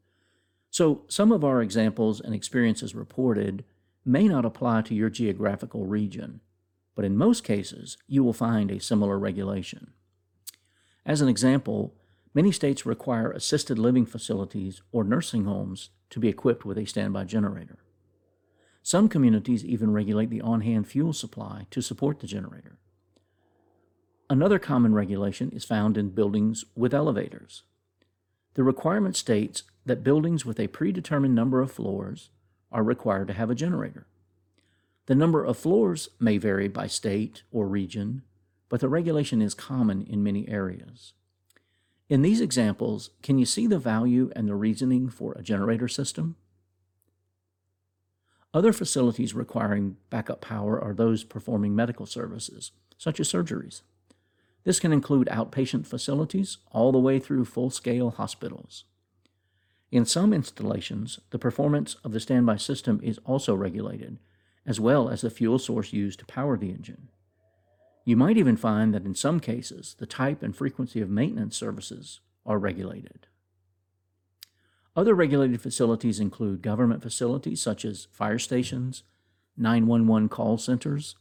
So, 0.71 1.03
some 1.09 1.33
of 1.33 1.45
our 1.45 1.63
examples 1.63 2.21
and 2.21 2.35
experiences 2.35 2.95
reported 2.95 3.65
may 4.05 4.29
not 4.29 4.45
apply 4.45 4.83
to 4.83 4.95
your 4.95 5.11
geographical 5.11 5.87
region, 5.87 6.41
but 6.95 7.05
in 7.05 7.17
most 7.17 7.43
cases, 7.43 7.97
you 8.07 8.23
will 8.23 8.33
find 8.33 8.71
a 8.71 8.81
similar 8.81 9.19
regulation. 9.19 9.93
As 11.07 11.21
an 11.21 11.29
example, 11.29 11.95
many 12.35 12.53
states 12.53 12.87
require 12.87 13.31
assisted 13.31 13.79
living 13.79 14.07
facilities 14.07 14.83
or 14.93 15.05
nursing 15.05 15.45
homes 15.45 15.91
to 16.11 16.21
be 16.21 16.29
equipped 16.29 16.65
with 16.65 16.77
a 16.77 16.85
standby 16.85 17.25
generator. 17.25 17.79
Some 18.83 19.09
communities 19.09 19.65
even 19.65 19.93
regulate 19.93 20.31
the 20.31 20.41
on 20.41 20.61
hand 20.61 20.87
fuel 20.87 21.13
supply 21.13 21.67
to 21.71 21.81
support 21.81 22.21
the 22.21 22.27
generator. 22.27 22.79
Another 24.31 24.61
common 24.61 24.95
regulation 24.95 25.51
is 25.51 25.65
found 25.65 25.99
in 25.99 26.11
buildings 26.11 26.65
with 26.77 26.95
elevators. 26.95 27.65
The 28.55 28.63
requirement 28.63 29.17
states 29.17 29.65
that 29.85 30.05
buildings 30.05 30.47
with 30.47 30.61
a 30.61 30.69
predetermined 30.69 31.35
number 31.35 31.61
of 31.61 31.73
floors 31.73 32.31
are 32.71 32.85
required 32.85 33.27
to 33.27 33.35
have 33.35 33.51
a 33.51 33.57
generator. 33.57 34.07
The 35.07 35.17
number 35.17 35.45
of 35.45 35.59
floors 35.59 36.11
may 36.21 36.39
vary 36.39 36.69
by 36.69 36.87
state 36.87 37.43
or 37.51 37.67
region, 37.67 38.23
but 38.69 38.79
the 38.79 38.89
regulation 38.89 39.43
is 39.43 39.53
common 39.53 40.07
in 40.09 40.23
many 40.23 40.47
areas. 40.47 41.13
In 42.09 42.23
these 42.23 42.41
examples, 42.41 43.11
can 43.25 43.37
you 43.37 43.45
see 43.45 43.67
the 43.67 43.81
value 43.81 44.31
and 44.37 44.47
the 44.47 44.55
reasoning 44.55 45.09
for 45.09 45.33
a 45.33 45.43
generator 45.43 45.89
system? 45.89 46.37
Other 48.55 48.73
facilities 48.73 49.35
requiring 49.35 49.97
backup 50.09 50.41
power 50.41 50.81
are 50.81 50.95
those 50.95 51.25
performing 51.25 51.75
medical 51.75 52.07
services, 52.07 52.71
such 52.97 53.19
as 53.19 53.29
surgeries. 53.29 53.83
This 54.65 54.81
can 54.81 54.93
include 54.93 55.29
outpatient 55.29 55.87
facilities 55.87 56.59
all 56.71 56.93
the 56.93 56.99
way 56.99 57.19
through 57.19 57.45
full 57.47 57.71
scale 57.71 58.11
hospitals. 58.11 58.85
In 59.91 60.05
some 60.05 60.33
installations, 60.33 61.19
the 61.31 61.39
performance 61.39 61.97
of 62.05 62.13
the 62.13 62.21
standby 62.21 62.57
system 62.57 63.01
is 63.03 63.19
also 63.25 63.55
regulated, 63.55 64.19
as 64.67 64.79
well 64.79 65.09
as 65.09 65.23
the 65.23 65.31
fuel 65.31 65.59
source 65.59 65.93
used 65.93 66.21
to 66.21 66.27
power 66.27 66.57
the 66.57 66.71
engine. 66.71 67.09
You 68.05 68.17
might 68.17 68.37
even 68.37 68.57
find 68.57 68.95
that 68.95 69.05
in 69.05 69.15
some 69.15 69.41
cases, 69.41 69.97
the 69.99 70.07
type 70.07 70.43
and 70.43 70.55
frequency 70.55 71.01
of 71.01 71.11
maintenance 71.11 71.57
services 71.57 72.21
are 72.47 72.59
regulated. 72.59 73.27
Other 74.97 75.15
regulated 75.15 75.61
facilities 75.61 76.21
include 76.21 76.63
government 76.63 77.03
facilities 77.03 77.63
such 77.63 77.85
as 77.85 78.09
fire 78.13 78.39
stations, 78.39 79.03
911 79.57 80.29
call 80.29 80.59
centers, 80.59 81.17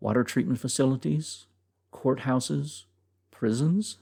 water 0.00 0.24
treatment 0.24 0.60
facilities, 0.60 1.46
courthouses, 2.04 2.84
prisons, 3.30 3.98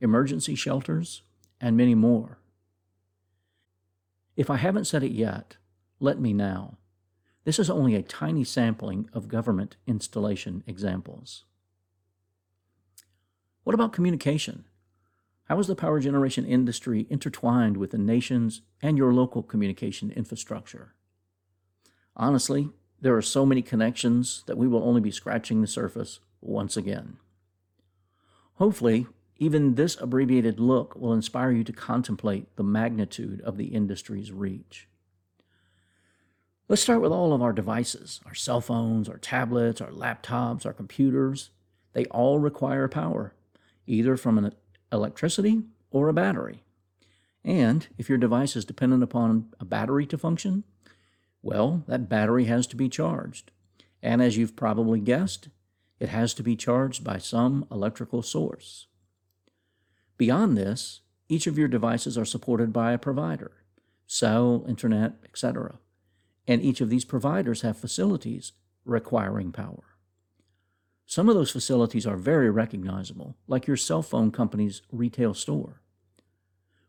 emergency 0.00 0.54
shelters, 0.54 1.22
and 1.60 1.76
many 1.76 1.94
more. 1.94 2.38
If 4.36 4.50
I 4.50 4.56
haven't 4.56 4.84
said 4.84 5.02
it 5.02 5.12
yet, 5.12 5.56
let 5.98 6.20
me 6.20 6.32
now. 6.32 6.76
This 7.44 7.58
is 7.58 7.70
only 7.70 7.94
a 7.94 8.02
tiny 8.02 8.44
sampling 8.44 9.08
of 9.14 9.28
government 9.28 9.76
installation 9.86 10.62
examples. 10.66 11.44
What 13.64 13.74
about 13.74 13.94
communication? 13.94 14.66
How 15.44 15.58
is 15.58 15.66
the 15.66 15.74
power 15.74 15.98
generation 15.98 16.44
industry 16.44 17.06
intertwined 17.08 17.78
with 17.78 17.92
the 17.92 17.98
nation's 17.98 18.60
and 18.82 18.98
your 18.98 19.14
local 19.14 19.42
communication 19.42 20.10
infrastructure? 20.10 20.94
Honestly, 22.14 22.68
there 23.00 23.16
are 23.16 23.22
so 23.22 23.46
many 23.46 23.62
connections 23.62 24.44
that 24.46 24.58
we 24.58 24.68
will 24.68 24.82
only 24.82 25.00
be 25.00 25.10
scratching 25.10 25.62
the 25.62 25.66
surface 25.66 26.20
once 26.42 26.76
again. 26.76 27.16
Hopefully, 28.58 29.06
even 29.36 29.76
this 29.76 29.96
abbreviated 30.00 30.58
look 30.58 30.96
will 30.96 31.12
inspire 31.12 31.52
you 31.52 31.62
to 31.62 31.72
contemplate 31.72 32.56
the 32.56 32.64
magnitude 32.64 33.40
of 33.42 33.56
the 33.56 33.66
industry's 33.66 34.32
reach. 34.32 34.88
Let's 36.68 36.82
start 36.82 37.00
with 37.00 37.12
all 37.12 37.32
of 37.32 37.40
our 37.40 37.52
devices 37.52 38.20
our 38.26 38.34
cell 38.34 38.60
phones, 38.60 39.08
our 39.08 39.16
tablets, 39.16 39.80
our 39.80 39.92
laptops, 39.92 40.66
our 40.66 40.72
computers. 40.72 41.50
They 41.92 42.06
all 42.06 42.40
require 42.40 42.88
power, 42.88 43.32
either 43.86 44.16
from 44.16 44.38
an 44.38 44.52
electricity 44.90 45.62
or 45.92 46.08
a 46.08 46.12
battery. 46.12 46.64
And 47.44 47.86
if 47.96 48.08
your 48.08 48.18
device 48.18 48.56
is 48.56 48.64
dependent 48.64 49.04
upon 49.04 49.50
a 49.60 49.64
battery 49.64 50.04
to 50.06 50.18
function, 50.18 50.64
well, 51.42 51.84
that 51.86 52.08
battery 52.08 52.46
has 52.46 52.66
to 52.66 52.76
be 52.76 52.88
charged. 52.88 53.52
And 54.02 54.20
as 54.20 54.36
you've 54.36 54.56
probably 54.56 54.98
guessed, 54.98 55.48
it 56.00 56.08
has 56.08 56.34
to 56.34 56.42
be 56.42 56.56
charged 56.56 57.02
by 57.02 57.18
some 57.18 57.66
electrical 57.70 58.22
source. 58.22 58.86
Beyond 60.16 60.56
this, 60.56 61.00
each 61.28 61.46
of 61.46 61.58
your 61.58 61.68
devices 61.68 62.16
are 62.16 62.24
supported 62.24 62.72
by 62.72 62.92
a 62.92 62.98
provider, 62.98 63.52
cell, 64.06 64.64
internet, 64.68 65.14
etc. 65.24 65.78
And 66.46 66.62
each 66.62 66.80
of 66.80 66.88
these 66.88 67.04
providers 67.04 67.62
have 67.62 67.76
facilities 67.76 68.52
requiring 68.84 69.52
power. 69.52 69.84
Some 71.04 71.28
of 71.28 71.34
those 71.34 71.50
facilities 71.50 72.06
are 72.06 72.16
very 72.16 72.50
recognizable, 72.50 73.36
like 73.46 73.66
your 73.66 73.76
cell 73.76 74.02
phone 74.02 74.30
company's 74.30 74.82
retail 74.92 75.34
store. 75.34 75.80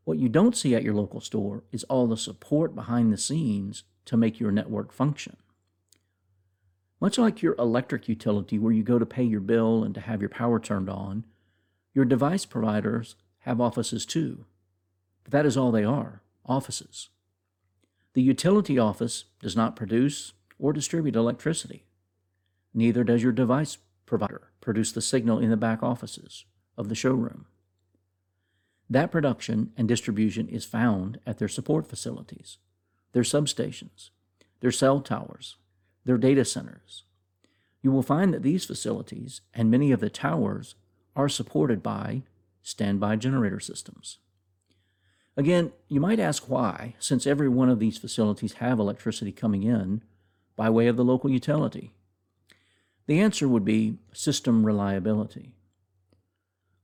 What 0.04 0.18
you 0.18 0.28
don't 0.28 0.58
see 0.58 0.76
at 0.76 0.84
your 0.84 0.94
local 0.94 1.22
store 1.22 1.64
is 1.72 1.84
all 1.86 2.08
the 2.08 2.18
support 2.18 2.76
behind 2.76 3.14
the 3.14 3.18
scenes 3.18 3.84
to 4.06 4.18
make 4.18 4.40
your 4.40 4.52
network 4.52 4.92
function. 4.92 5.38
Much 7.02 7.18
like 7.18 7.42
your 7.42 7.56
electric 7.58 8.10
utility, 8.10 8.60
where 8.60 8.74
you 8.74 8.84
go 8.84 9.00
to 9.00 9.06
pay 9.06 9.24
your 9.24 9.40
bill 9.40 9.84
and 9.84 9.96
to 9.96 10.02
have 10.02 10.22
your 10.22 10.30
power 10.30 10.60
turned 10.60 10.90
on, 10.90 11.24
your 11.94 12.06
device 12.06 12.46
providers 12.46 13.16
have 13.40 13.62
offices 13.62 14.06
too. 14.06 14.46
But 15.24 15.32
that 15.32 15.46
is 15.46 15.56
all 15.56 15.72
they 15.72 15.84
are 15.84 16.22
offices. 16.46 17.10
The 18.14 18.22
utility 18.22 18.80
office 18.80 19.26
does 19.40 19.56
not 19.56 19.76
produce 19.76 20.34
or 20.58 20.74
distribute 20.74 21.16
electricity. 21.16 21.86
Neither 22.74 23.04
does 23.04 23.24
your 23.24 23.32
device 23.32 23.78
provider 24.06 24.50
produce 24.60 24.92
the 24.92 25.02
signal 25.02 25.40
in 25.40 25.50
the 25.50 25.58
back 25.58 25.84
offices 25.84 26.46
of 26.78 26.90
the 26.90 26.96
showroom. 26.96 27.46
That 28.90 29.12
production 29.12 29.72
and 29.78 29.88
distribution 29.88 30.48
is 30.50 30.66
found 30.66 31.20
at 31.26 31.38
their 31.38 31.48
support 31.48 31.88
facilities, 31.88 32.58
their 33.12 33.24
substations, 33.24 34.10
their 34.62 34.72
cell 34.72 35.00
towers, 35.00 35.58
their 36.06 36.18
data 36.18 36.46
centers. 36.46 37.04
You 37.82 37.92
will 37.92 38.04
find 38.04 38.34
that 38.34 38.44
these 38.44 38.66
facilities 38.66 39.42
and 39.54 39.72
many 39.72 39.92
of 39.92 40.00
the 40.00 40.10
towers 40.10 40.76
are 41.16 41.30
supported 41.30 41.82
by 41.82 42.24
standby 42.62 43.16
generator 43.16 43.60
systems. 43.60 44.18
Again, 45.38 45.72
you 45.88 46.02
might 46.02 46.20
ask 46.20 46.50
why, 46.50 46.96
since 47.00 47.26
every 47.26 47.48
one 47.48 47.70
of 47.70 47.80
these 47.80 47.98
facilities 47.98 48.54
have 48.54 48.80
electricity 48.80 49.32
coming 49.32 49.64
in 49.64 50.04
by 50.56 50.70
way 50.70 50.88
of 50.88 50.98
the 50.98 51.06
local 51.06 51.30
utility. 51.30 51.94
The 53.08 53.22
answer 53.22 53.48
would 53.48 53.64
be 53.64 53.98
system 54.12 54.66
reliability. 54.66 55.56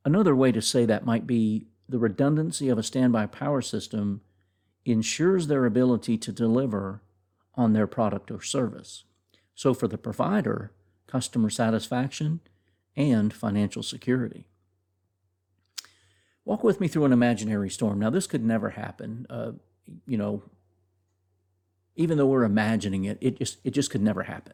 Another 0.06 0.36
way 0.36 0.52
to 0.52 0.62
say 0.62 0.86
that 0.86 1.06
might 1.06 1.28
be 1.28 1.68
the 1.90 2.00
redundancy 2.00 2.70
of 2.70 2.78
a 2.78 2.84
standby 2.84 3.28
power 3.28 3.62
system 3.62 4.22
ensures 4.86 5.48
their 5.48 5.66
ability 5.66 6.18
to 6.20 6.32
deliver 6.32 7.02
on 7.56 7.74
their 7.74 7.88
product 7.88 8.32
or 8.32 8.42
service. 8.42 9.04
So, 9.54 9.74
for 9.74 9.88
the 9.88 9.98
provider, 9.98 10.72
customer 11.08 11.50
satisfaction 11.50 12.42
and 12.96 13.34
financial 13.34 13.84
security. 13.84 14.48
Walk 16.44 16.64
with 16.64 16.80
me 16.80 16.88
through 16.88 17.06
an 17.06 17.14
imaginary 17.14 17.70
storm. 17.70 18.00
Now, 18.00 18.10
this 18.10 18.28
could 18.28 18.44
never 18.44 18.72
happen. 18.72 19.26
Uh, 19.30 19.54
you 20.06 20.18
know, 20.18 20.44
even 21.96 22.18
though 22.18 22.28
we're 22.28 22.44
imagining 22.44 23.06
it, 23.06 23.18
it 23.22 23.38
just 23.38 23.58
it 23.64 23.72
just 23.72 23.90
could 23.90 24.02
never 24.02 24.24
happen. 24.24 24.54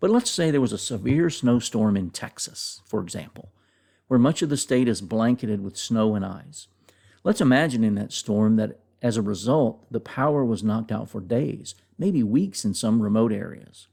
But 0.00 0.10
let's 0.10 0.30
say 0.30 0.50
there 0.50 0.60
was 0.60 0.72
a 0.72 0.78
severe 0.78 1.28
snowstorm 1.28 1.96
in 1.96 2.10
Texas, 2.10 2.80
for 2.86 3.00
example, 3.00 3.52
where 4.08 4.18
much 4.18 4.40
of 4.42 4.48
the 4.48 4.56
state 4.56 4.88
is 4.88 5.02
blanketed 5.02 5.62
with 5.62 5.76
snow 5.76 6.14
and 6.14 6.24
ice. 6.24 6.68
Let's 7.22 7.42
imagine 7.42 7.84
in 7.84 7.96
that 7.96 8.12
storm 8.12 8.56
that 8.56 8.80
as 9.02 9.16
a 9.16 9.22
result, 9.22 9.90
the 9.90 10.00
power 10.00 10.44
was 10.44 10.62
knocked 10.62 10.92
out 10.92 11.08
for 11.08 11.20
days, 11.20 11.74
maybe 11.98 12.22
weeks 12.22 12.64
in 12.64 12.74
some 12.74 13.02
remote 13.02 13.32
areas. 13.32 13.88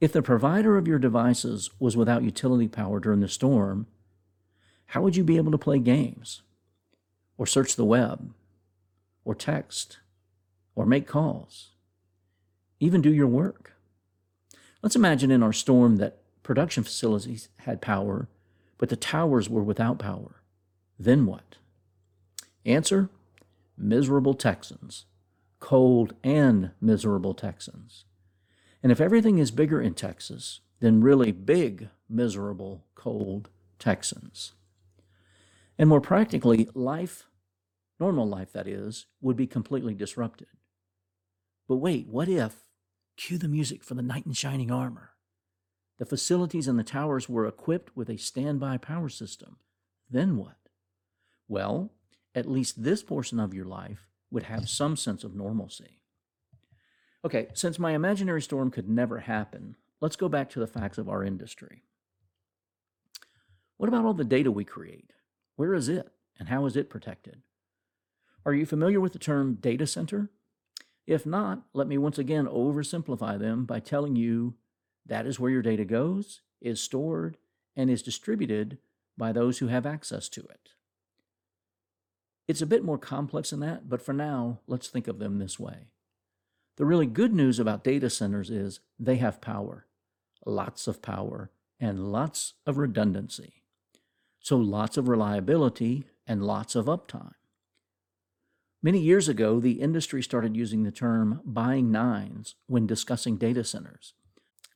If 0.00 0.12
the 0.12 0.22
provider 0.22 0.76
of 0.76 0.88
your 0.88 0.98
devices 0.98 1.70
was 1.78 1.96
without 1.96 2.22
utility 2.22 2.68
power 2.68 3.00
during 3.00 3.20
the 3.20 3.28
storm, 3.28 3.86
how 4.86 5.02
would 5.02 5.16
you 5.16 5.24
be 5.24 5.36
able 5.36 5.52
to 5.52 5.58
play 5.58 5.78
games, 5.78 6.42
or 7.36 7.46
search 7.46 7.76
the 7.76 7.84
web, 7.84 8.32
or 9.24 9.34
text, 9.34 9.98
or 10.74 10.86
make 10.86 11.06
calls, 11.06 11.70
even 12.80 13.02
do 13.02 13.12
your 13.12 13.26
work? 13.26 13.72
Let's 14.82 14.96
imagine 14.96 15.30
in 15.30 15.42
our 15.42 15.52
storm 15.52 15.96
that 15.96 16.18
production 16.42 16.84
facilities 16.84 17.48
had 17.60 17.82
power, 17.82 18.28
but 18.78 18.88
the 18.88 18.96
towers 18.96 19.48
were 19.48 19.62
without 19.62 19.98
power. 19.98 20.42
Then 20.98 21.26
what? 21.26 21.56
Answer 22.64 23.10
miserable 23.76 24.34
Texans. 24.34 25.06
Cold 25.60 26.14
and 26.22 26.72
miserable 26.80 27.34
Texans. 27.34 28.04
And 28.82 28.92
if 28.92 29.00
everything 29.00 29.38
is 29.38 29.50
bigger 29.50 29.80
in 29.80 29.94
Texas, 29.94 30.60
then 30.80 31.00
really 31.00 31.32
big, 31.32 31.88
miserable, 32.08 32.84
cold 32.94 33.48
Texans. 33.78 34.52
And 35.78 35.88
more 35.88 36.00
practically, 36.00 36.68
life, 36.74 37.24
normal 37.98 38.28
life 38.28 38.52
that 38.52 38.68
is, 38.68 39.06
would 39.20 39.36
be 39.36 39.46
completely 39.46 39.94
disrupted. 39.94 40.48
But 41.68 41.76
wait, 41.76 42.06
what 42.06 42.28
if 42.28 42.66
Cue 43.16 43.38
the 43.38 43.48
music 43.48 43.82
for 43.82 43.94
the 43.94 44.02
knight 44.02 44.26
in 44.26 44.32
shining 44.32 44.70
armor. 44.70 45.12
The 45.98 46.04
facilities 46.04 46.68
and 46.68 46.78
the 46.78 46.84
towers 46.84 47.28
were 47.28 47.46
equipped 47.46 47.96
with 47.96 48.10
a 48.10 48.18
standby 48.18 48.76
power 48.78 49.08
system. 49.08 49.56
Then 50.10 50.36
what? 50.36 50.56
Well, 51.48 51.92
at 52.36 52.48
least 52.48 52.84
this 52.84 53.02
portion 53.02 53.40
of 53.40 53.54
your 53.54 53.64
life 53.64 54.06
would 54.30 54.44
have 54.44 54.68
some 54.68 54.94
sense 54.94 55.24
of 55.24 55.34
normalcy. 55.34 56.00
Okay, 57.24 57.48
since 57.54 57.78
my 57.78 57.92
imaginary 57.92 58.42
storm 58.42 58.70
could 58.70 58.88
never 58.88 59.20
happen, 59.20 59.76
let's 60.00 60.16
go 60.16 60.28
back 60.28 60.50
to 60.50 60.60
the 60.60 60.66
facts 60.66 60.98
of 60.98 61.08
our 61.08 61.24
industry. 61.24 61.82
What 63.78 63.88
about 63.88 64.04
all 64.04 64.14
the 64.14 64.24
data 64.24 64.52
we 64.52 64.64
create? 64.64 65.12
Where 65.56 65.74
is 65.74 65.88
it, 65.88 66.12
and 66.38 66.48
how 66.48 66.66
is 66.66 66.76
it 66.76 66.90
protected? 66.90 67.42
Are 68.44 68.54
you 68.54 68.66
familiar 68.66 69.00
with 69.00 69.14
the 69.14 69.18
term 69.18 69.54
data 69.54 69.86
center? 69.86 70.30
If 71.06 71.24
not, 71.24 71.62
let 71.72 71.88
me 71.88 71.98
once 71.98 72.18
again 72.18 72.46
oversimplify 72.46 73.38
them 73.38 73.64
by 73.64 73.80
telling 73.80 74.14
you 74.14 74.54
that 75.06 75.26
is 75.26 75.40
where 75.40 75.50
your 75.50 75.62
data 75.62 75.84
goes, 75.84 76.42
is 76.60 76.80
stored, 76.80 77.38
and 77.74 77.90
is 77.90 78.02
distributed 78.02 78.78
by 79.16 79.32
those 79.32 79.58
who 79.58 79.68
have 79.68 79.86
access 79.86 80.28
to 80.28 80.42
it. 80.42 80.70
It's 82.48 82.62
a 82.62 82.66
bit 82.66 82.84
more 82.84 82.98
complex 82.98 83.50
than 83.50 83.60
that, 83.60 83.88
but 83.88 84.00
for 84.00 84.12
now, 84.12 84.60
let's 84.66 84.88
think 84.88 85.08
of 85.08 85.18
them 85.18 85.38
this 85.38 85.58
way. 85.58 85.88
The 86.76 86.84
really 86.84 87.06
good 87.06 87.34
news 87.34 87.58
about 87.58 87.84
data 87.84 88.10
centers 88.10 88.50
is 88.50 88.80
they 88.98 89.16
have 89.16 89.40
power, 89.40 89.86
lots 90.44 90.86
of 90.86 91.02
power, 91.02 91.50
and 91.80 92.12
lots 92.12 92.54
of 92.66 92.78
redundancy. 92.78 93.62
So 94.40 94.56
lots 94.56 94.96
of 94.96 95.08
reliability 95.08 96.04
and 96.26 96.44
lots 96.44 96.74
of 96.76 96.86
uptime. 96.86 97.32
Many 98.82 99.00
years 99.00 99.28
ago, 99.28 99.58
the 99.58 99.80
industry 99.80 100.22
started 100.22 100.56
using 100.56 100.84
the 100.84 100.92
term 100.92 101.40
buying 101.44 101.90
nines 101.90 102.54
when 102.66 102.86
discussing 102.86 103.36
data 103.36 103.64
centers. 103.64 104.14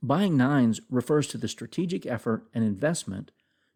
Buying 0.03 0.37
nines 0.37 0.81
refers 0.91 1.27
to 1.29 1.39
the 1.39 1.47
strategic 1.47 2.07
effort 2.07 2.49
and 2.53 2.65
investment 2.65 3.31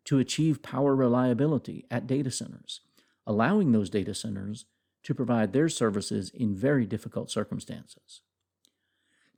to 0.04 0.18
achieve 0.18 0.62
power 0.62 0.96
reliability 0.96 1.84
at 1.90 2.06
data 2.06 2.30
centers, 2.30 2.80
allowing 3.26 3.72
those 3.72 3.90
data 3.90 4.14
centers 4.14 4.66
to 5.02 5.14
provide 5.14 5.52
their 5.52 5.68
services 5.68 6.30
in 6.30 6.54
very 6.54 6.86
difficult 6.86 7.30
circumstances. 7.30 8.22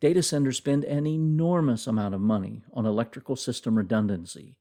Data 0.00 0.23
centers 0.23 0.59
spend 0.59 0.85
an 0.85 1.07
enormous 1.07 1.87
amount 1.87 2.14
of 2.14 2.21
money 2.21 2.62
on 2.73 2.85
electrical 2.85 3.37
system 3.37 3.76
redundancy 3.76 4.57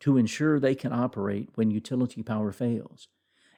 to 0.00 0.16
ensure 0.16 0.58
they 0.58 0.74
can 0.74 0.92
operate 0.92 1.50
when 1.54 1.70
utility 1.70 2.22
power 2.22 2.52
fails, 2.52 3.08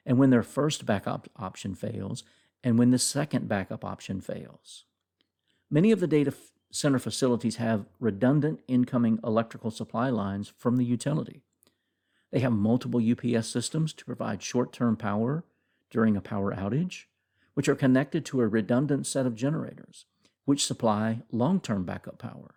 and 0.05 0.17
when 0.17 0.29
their 0.29 0.43
first 0.43 0.85
backup 0.85 1.29
option 1.37 1.73
fails, 1.73 2.23
and 2.63 2.77
when 2.77 2.91
the 2.91 2.99
second 2.99 3.47
backup 3.47 3.83
option 3.83 4.21
fails. 4.21 4.85
Many 5.71 5.91
of 5.91 5.99
the 5.99 6.07
data 6.07 6.33
center 6.71 6.99
facilities 6.99 7.55
have 7.57 7.85
redundant 7.99 8.59
incoming 8.67 9.19
electrical 9.23 9.71
supply 9.71 10.09
lines 10.09 10.53
from 10.57 10.77
the 10.77 10.85
utility. 10.85 11.43
They 12.33 12.39
have 12.39 12.51
multiple 12.51 12.99
UPS 12.99 13.47
systems 13.47 13.93
to 13.93 14.05
provide 14.05 14.41
short 14.41 14.73
term 14.73 14.97
power 14.97 15.45
during 15.91 16.17
a 16.17 16.21
power 16.21 16.51
outage, 16.51 17.03
which 17.53 17.69
are 17.69 17.75
connected 17.75 18.25
to 18.25 18.41
a 18.41 18.47
redundant 18.47 19.05
set 19.05 19.27
of 19.27 19.35
generators, 19.35 20.07
which 20.45 20.65
supply 20.65 21.21
long 21.31 21.61
term 21.61 21.85
backup 21.85 22.17
power. 22.17 22.55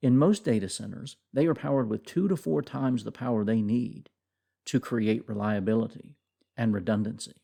In 0.00 0.16
most 0.16 0.44
data 0.44 0.68
centers, 0.68 1.16
they 1.32 1.46
are 1.46 1.54
powered 1.54 1.88
with 1.88 2.04
two 2.04 2.28
to 2.28 2.36
four 2.36 2.62
times 2.62 3.02
the 3.02 3.10
power 3.10 3.44
they 3.44 3.60
need 3.60 4.10
to 4.66 4.78
create 4.78 5.28
reliability 5.28 6.14
and 6.56 6.72
redundancy. 6.72 7.34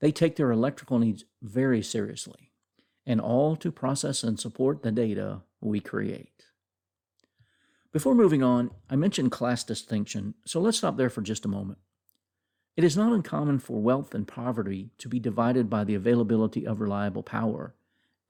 They 0.00 0.10
take 0.10 0.34
their 0.34 0.50
electrical 0.50 0.98
needs 0.98 1.24
very 1.40 1.82
seriously 1.82 2.50
and 3.06 3.20
all 3.20 3.54
to 3.56 3.70
process 3.70 4.24
and 4.24 4.40
support 4.40 4.82
the 4.82 4.90
data 4.90 5.42
we 5.60 5.78
create. 5.78 6.46
Before 7.96 8.14
moving 8.14 8.42
on, 8.42 8.72
I 8.90 8.96
mentioned 8.96 9.32
class 9.32 9.64
distinction, 9.64 10.34
so 10.44 10.60
let's 10.60 10.76
stop 10.76 10.98
there 10.98 11.08
for 11.08 11.22
just 11.22 11.46
a 11.46 11.48
moment. 11.48 11.78
It 12.76 12.84
is 12.84 12.94
not 12.94 13.14
uncommon 13.14 13.58
for 13.58 13.80
wealth 13.80 14.14
and 14.14 14.28
poverty 14.28 14.90
to 14.98 15.08
be 15.08 15.18
divided 15.18 15.70
by 15.70 15.82
the 15.82 15.94
availability 15.94 16.66
of 16.66 16.82
reliable 16.82 17.22
power 17.22 17.74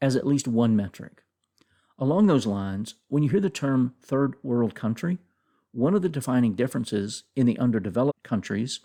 as 0.01 0.15
at 0.15 0.25
least 0.25 0.47
one 0.47 0.77
metric. 0.77 1.25
Along 1.99 2.29
those 2.29 2.47
lines, 2.47 2.95
when 3.09 3.25
you 3.25 3.29
hear 3.29 3.41
the 3.41 3.51
term 3.51 3.95
third 4.01 4.37
world 4.45 4.77
country, 4.77 5.19
one 5.73 5.97
of 5.97 6.03
the 6.03 6.09
defining 6.09 6.55
differences 6.55 7.25
in 7.35 7.47
the 7.47 7.59
underdeveloped 7.59 8.23
countries 8.23 8.79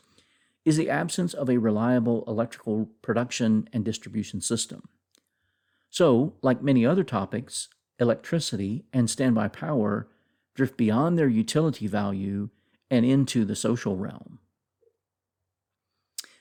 is 0.66 0.78
the 0.78 0.90
absence 0.90 1.36
of 1.36 1.48
a 1.48 1.60
reliable 1.60 2.24
electrical 2.28 2.90
production 3.04 3.70
and 3.72 3.86
distribution 3.86 4.42
system. 4.42 4.90
So, 5.92 6.34
like 6.42 6.64
many 6.64 6.88
other 6.88 7.04
topics, 7.04 7.68
electricity 8.00 8.84
and 8.92 9.08
standby 9.08 9.50
power 9.50 10.08
drift 10.56 10.78
beyond 10.78 11.18
their 11.18 11.30
utility 11.30 11.88
value 11.88 12.50
and 12.90 13.06
into 13.06 13.46
the 13.46 13.56
social 13.56 13.96
realm. 13.96 14.40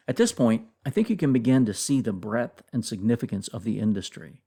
At 0.09 0.17
this 0.17 0.33
point, 0.33 0.65
I 0.85 0.91
think 0.91 1.09
you 1.09 1.17
can 1.17 1.33
begin 1.33 1.65
to 1.67 1.75
see 1.75 2.01
the 2.01 2.13
breadth 2.13 2.63
and 2.73 2.85
significance 2.85 3.47
of 3.49 3.63
the 3.63 3.79
industry. 3.79 4.43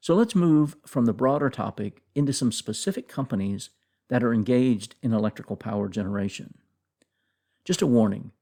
So 0.00 0.14
let's 0.14 0.34
move 0.34 0.76
from 0.86 1.06
the 1.06 1.12
broader 1.12 1.50
topic 1.50 2.02
into 2.14 2.32
some 2.32 2.52
specific 2.52 3.08
companies 3.08 3.70
that 4.08 4.22
are 4.22 4.34
engaged 4.34 4.94
in 5.02 5.12
electrical 5.12 5.56
power 5.56 5.88
generation. 5.88 6.58
Just 7.64 7.82
a 7.82 7.86
warning 7.86 8.32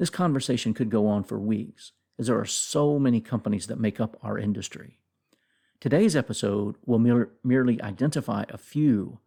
this 0.00 0.10
conversation 0.10 0.72
could 0.72 0.88
go 0.88 1.06
on 1.06 1.24
for 1.24 1.38
weeks, 1.38 1.92
as 2.18 2.28
there 2.28 2.38
are 2.38 2.46
so 2.46 2.98
many 2.98 3.20
companies 3.20 3.66
that 3.66 3.78
make 3.78 4.00
up 4.00 4.16
our 4.22 4.38
industry. 4.38 4.98
Today's 5.78 6.16
episode 6.16 6.76
will 6.86 6.98
mer- 6.98 7.28
merely 7.44 7.80
identify 7.82 8.46
a 8.48 8.56
few, 8.56 9.18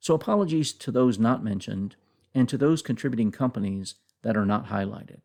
so 0.00 0.14
apologies 0.14 0.72
to 0.72 0.90
those 0.90 1.18
not 1.18 1.44
mentioned 1.44 1.94
and 2.34 2.48
to 2.48 2.56
those 2.56 2.82
contributing 2.82 3.30
companies 3.30 3.96
that 4.22 4.36
are 4.36 4.46
not 4.46 4.68
highlighted. 4.68 5.20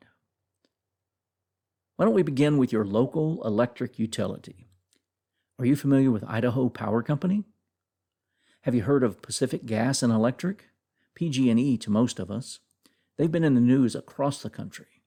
Why 1.95 2.05
don't 2.05 2.13
we 2.13 2.23
begin 2.23 2.57
with 2.57 2.73
your 2.73 2.85
local 2.85 3.41
electric 3.45 3.97
utility? 3.97 4.67
Are 5.57 5.65
you 5.65 5.77
familiar 5.77 6.11
with 6.11 6.25
Idaho 6.27 6.67
Power 6.67 7.01
Company? 7.01 7.45
Have 8.61 8.75
you 8.75 8.83
heard 8.83 9.03
of 9.03 9.21
Pacific 9.21 9.65
Gas 9.65 10.03
and 10.03 10.11
Electric? 10.11 10.65
PG&E 11.13 11.77
to 11.77 11.89
most 11.89 12.19
of 12.19 12.29
us. 12.29 12.59
They've 13.15 13.31
been 13.31 13.45
in 13.45 13.55
the 13.55 13.61
news 13.61 13.95
across 13.95 14.41
the 14.41 14.49
country. 14.49 15.03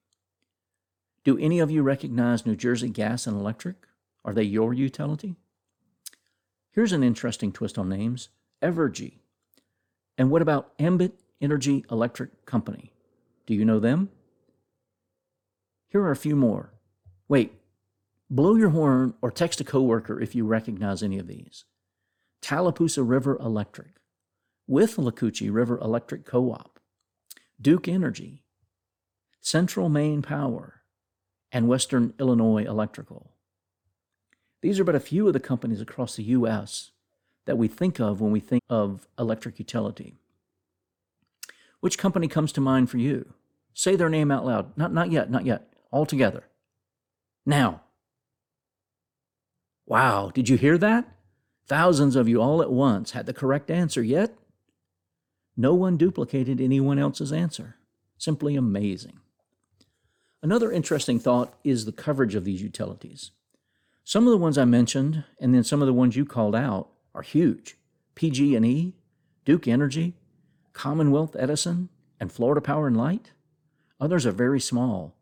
Do 1.24 1.36
any 1.36 1.58
of 1.58 1.70
you 1.70 1.82
recognize 1.82 2.46
New 2.46 2.56
Jersey 2.56 2.88
Gas 2.88 3.26
and 3.26 3.36
Electric? 3.36 3.76
Are 4.24 4.32
they 4.32 4.44
your 4.44 4.72
utility? 4.72 5.36
Here's 6.70 6.92
an 6.92 7.02
interesting 7.02 7.52
twist 7.52 7.76
on 7.76 7.90
names 7.90 8.30
Evergy. 8.62 9.18
And 10.18 10.30
what 10.30 10.42
about 10.42 10.72
Ambit 10.80 11.20
Energy 11.40 11.84
Electric 11.90 12.44
Company? 12.44 12.92
Do 13.46 13.54
you 13.54 13.64
know 13.64 13.78
them? 13.78 14.10
Here 15.88 16.02
are 16.02 16.10
a 16.10 16.16
few 16.16 16.34
more. 16.34 16.74
Wait, 17.28 17.52
blow 18.28 18.56
your 18.56 18.70
horn 18.70 19.14
or 19.22 19.30
text 19.30 19.60
a 19.60 19.64
coworker 19.64 20.20
if 20.20 20.34
you 20.34 20.44
recognize 20.44 21.02
any 21.02 21.18
of 21.18 21.28
these. 21.28 21.64
Tallapoosa 22.42 23.02
River 23.02 23.38
Electric, 23.38 24.00
with 24.66 24.96
Withlacoochee 24.96 25.52
River 25.52 25.78
Electric 25.78 26.26
Co-op, 26.26 26.80
Duke 27.60 27.88
Energy, 27.88 28.42
Central 29.40 29.88
Maine 29.88 30.22
Power, 30.22 30.82
and 31.52 31.68
Western 31.68 32.12
Illinois 32.18 32.64
Electrical. 32.64 33.32
These 34.62 34.80
are 34.80 34.84
but 34.84 34.94
a 34.94 35.00
few 35.00 35.26
of 35.28 35.32
the 35.32 35.40
companies 35.40 35.80
across 35.80 36.16
the 36.16 36.24
U.S. 36.24 36.90
that 37.48 37.56
we 37.56 37.66
think 37.66 37.98
of 37.98 38.20
when 38.20 38.30
we 38.30 38.40
think 38.40 38.62
of 38.68 39.08
electric 39.18 39.58
utility. 39.58 40.12
Which 41.80 41.96
company 41.96 42.28
comes 42.28 42.52
to 42.52 42.60
mind 42.60 42.90
for 42.90 42.98
you? 42.98 43.32
Say 43.72 43.96
their 43.96 44.10
name 44.10 44.30
out 44.30 44.44
loud. 44.44 44.76
Not, 44.76 44.92
not 44.92 45.10
yet, 45.10 45.30
not 45.30 45.46
yet. 45.46 45.72
All 45.90 46.04
together. 46.04 46.44
Now. 47.46 47.80
Wow, 49.86 50.30
did 50.34 50.50
you 50.50 50.58
hear 50.58 50.76
that? 50.76 51.08
Thousands 51.66 52.16
of 52.16 52.28
you 52.28 52.38
all 52.42 52.60
at 52.60 52.70
once 52.70 53.12
had 53.12 53.24
the 53.24 53.32
correct 53.32 53.70
answer, 53.70 54.02
yet 54.02 54.36
no 55.56 55.72
one 55.72 55.96
duplicated 55.96 56.60
anyone 56.60 56.98
else's 56.98 57.32
answer. 57.32 57.76
Simply 58.18 58.56
amazing. 58.56 59.20
Another 60.42 60.70
interesting 60.70 61.18
thought 61.18 61.54
is 61.64 61.86
the 61.86 61.92
coverage 61.92 62.34
of 62.34 62.44
these 62.44 62.60
utilities. 62.60 63.30
Some 64.04 64.26
of 64.26 64.32
the 64.32 64.36
ones 64.36 64.58
I 64.58 64.66
mentioned, 64.66 65.24
and 65.40 65.54
then 65.54 65.64
some 65.64 65.80
of 65.80 65.86
the 65.86 65.94
ones 65.94 66.14
you 66.14 66.26
called 66.26 66.54
out, 66.54 66.90
are 67.18 67.22
huge. 67.22 67.76
PG&E, 68.14 68.94
Duke 69.44 69.66
Energy, 69.66 70.14
Commonwealth 70.72 71.34
Edison, 71.36 71.88
and 72.20 72.30
Florida 72.30 72.60
Power 72.60 72.86
and 72.86 72.96
Light. 72.96 73.32
Others 74.00 74.24
are 74.24 74.32
very 74.32 74.60
small, 74.60 75.16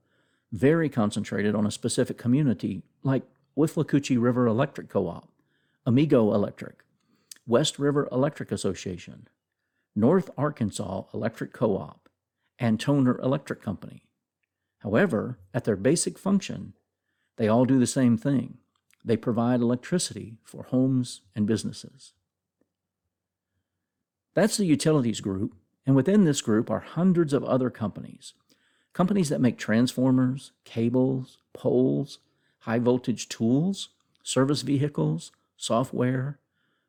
very 0.52 0.90
concentrated 0.90 1.54
on 1.54 1.66
a 1.66 1.70
specific 1.70 2.18
community, 2.18 2.82
like 3.02 3.22
Withlacoochee 3.56 4.20
River 4.20 4.46
Electric 4.46 4.90
Co-op, 4.90 5.30
Amigo 5.86 6.34
Electric, 6.34 6.84
West 7.46 7.78
River 7.78 8.06
Electric 8.12 8.52
Association, 8.52 9.26
North 9.94 10.28
Arkansas 10.36 11.04
Electric 11.14 11.54
Co-op, 11.54 12.10
and 12.58 12.78
Toner 12.78 13.18
Electric 13.20 13.62
Company. 13.62 14.02
However, 14.80 15.38
at 15.54 15.64
their 15.64 15.76
basic 15.76 16.18
function, 16.18 16.74
they 17.36 17.48
all 17.48 17.64
do 17.64 17.78
the 17.78 17.86
same 17.86 18.18
thing 18.18 18.58
they 19.06 19.16
provide 19.16 19.60
electricity 19.60 20.34
for 20.42 20.64
homes 20.64 21.22
and 21.34 21.46
businesses. 21.46 22.12
That's 24.34 24.56
the 24.56 24.66
utilities 24.66 25.20
group, 25.20 25.54
and 25.86 25.94
within 25.94 26.24
this 26.24 26.42
group 26.42 26.70
are 26.70 26.80
hundreds 26.80 27.32
of 27.32 27.44
other 27.44 27.70
companies. 27.70 28.34
Companies 28.92 29.28
that 29.28 29.40
make 29.40 29.56
transformers, 29.56 30.52
cables, 30.64 31.38
poles, 31.54 32.18
high 32.60 32.80
voltage 32.80 33.28
tools, 33.28 33.90
service 34.22 34.62
vehicles, 34.62 35.30
software, 35.56 36.38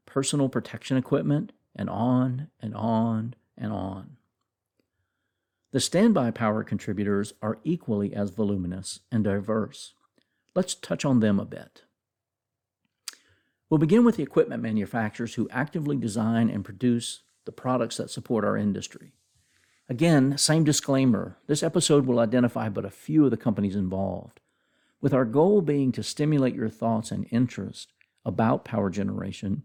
personal 0.05 0.49
protection 0.49 0.97
equipment, 0.97 1.53
and 1.75 1.89
on 1.89 2.47
and 2.59 2.73
on 2.73 3.35
and 3.55 3.71
on. 3.71 4.17
The 5.71 5.79
standby 5.79 6.31
power 6.31 6.63
contributors 6.63 7.33
are 7.41 7.59
equally 7.63 8.13
as 8.15 8.31
voluminous 8.31 9.01
and 9.11 9.23
diverse. 9.23 9.93
Let's 10.55 10.73
touch 10.73 11.05
on 11.05 11.19
them 11.19 11.39
a 11.39 11.45
bit. 11.45 11.83
We'll 13.69 13.79
begin 13.79 14.05
with 14.05 14.15
the 14.15 14.23
equipment 14.23 14.63
manufacturers 14.63 15.33
who 15.33 15.49
actively 15.49 15.97
design 15.97 16.49
and 16.49 16.63
produce 16.63 17.21
the 17.43 17.51
products 17.51 17.97
that 17.97 18.09
support 18.09 18.45
our 18.45 18.55
industry. 18.55 19.13
Again, 19.89 20.37
same 20.37 20.63
disclaimer 20.63 21.37
this 21.47 21.63
episode 21.63 22.05
will 22.05 22.19
identify 22.19 22.69
but 22.69 22.85
a 22.85 22.89
few 22.89 23.25
of 23.25 23.31
the 23.31 23.37
companies 23.37 23.75
involved, 23.75 24.39
with 25.01 25.13
our 25.13 25.25
goal 25.25 25.61
being 25.61 25.91
to 25.93 26.03
stimulate 26.03 26.55
your 26.55 26.69
thoughts 26.69 27.11
and 27.11 27.27
interest 27.29 27.91
about 28.25 28.65
power 28.65 28.89
generation 28.89 29.63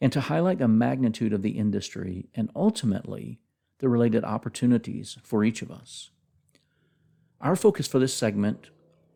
and 0.00 0.12
to 0.12 0.20
highlight 0.22 0.58
the 0.58 0.68
magnitude 0.68 1.32
of 1.32 1.42
the 1.42 1.58
industry 1.58 2.28
and 2.34 2.50
ultimately 2.54 3.38
the 3.78 3.88
related 3.88 4.24
opportunities 4.24 5.16
for 5.22 5.44
each 5.44 5.62
of 5.62 5.70
us. 5.70 6.10
Our 7.40 7.56
focus 7.56 7.86
for 7.86 7.98
this 7.98 8.14
segment 8.14 8.68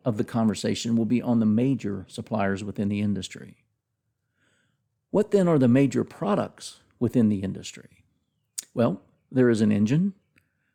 of 0.03 0.17
the 0.17 0.23
conversation 0.23 0.95
will 0.95 1.05
be 1.05 1.21
on 1.21 1.39
the 1.39 1.45
major 1.45 2.05
suppliers 2.07 2.63
within 2.63 2.89
the 2.89 3.01
industry. 3.01 3.64
What 5.15 5.31
then 5.31 5.47
are 5.47 5.57
the 5.57 5.69
major 5.69 6.03
products 6.03 6.81
within 6.99 7.29
the 7.29 7.39
industry? 7.39 8.03
Well, 8.73 9.01
there 9.31 9.49
is 9.49 9.61
an 9.61 9.71
engine, 9.71 10.13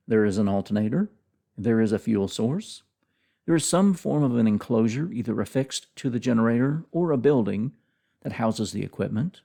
there 0.09 0.24
is 0.24 0.38
an 0.38 0.48
alternator, 0.48 1.11
there 1.59 1.79
is 1.79 1.92
a 1.92 1.98
fuel 1.98 2.26
source, 2.26 2.83
there 3.44 3.55
is 3.55 3.66
some 3.66 3.92
form 3.92 4.22
of 4.22 4.38
an 4.38 4.46
enclosure, 4.46 5.12
either 5.12 5.38
affixed 5.42 5.94
to 5.96 6.09
the 6.09 6.18
generator 6.18 6.87
or 6.90 7.11
a 7.11 7.18
building 7.18 7.72
that 8.22 8.33
houses 8.33 8.72
the 8.72 8.83
equipment. 8.83 9.42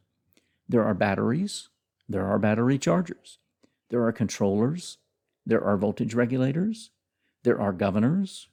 There 0.69 0.85
are 0.85 0.93
batteries, 0.93 1.67
there 2.07 2.25
are 2.25 2.39
battery 2.39 2.77
chargers, 2.77 3.39
there 3.89 4.05
are 4.05 4.13
controllers, 4.13 4.99
there 5.45 5.61
are 5.61 5.75
voltage 5.75 6.13
regulators, 6.13 6.91
there 7.43 7.59
are 7.59 7.73
governors, 7.73 8.47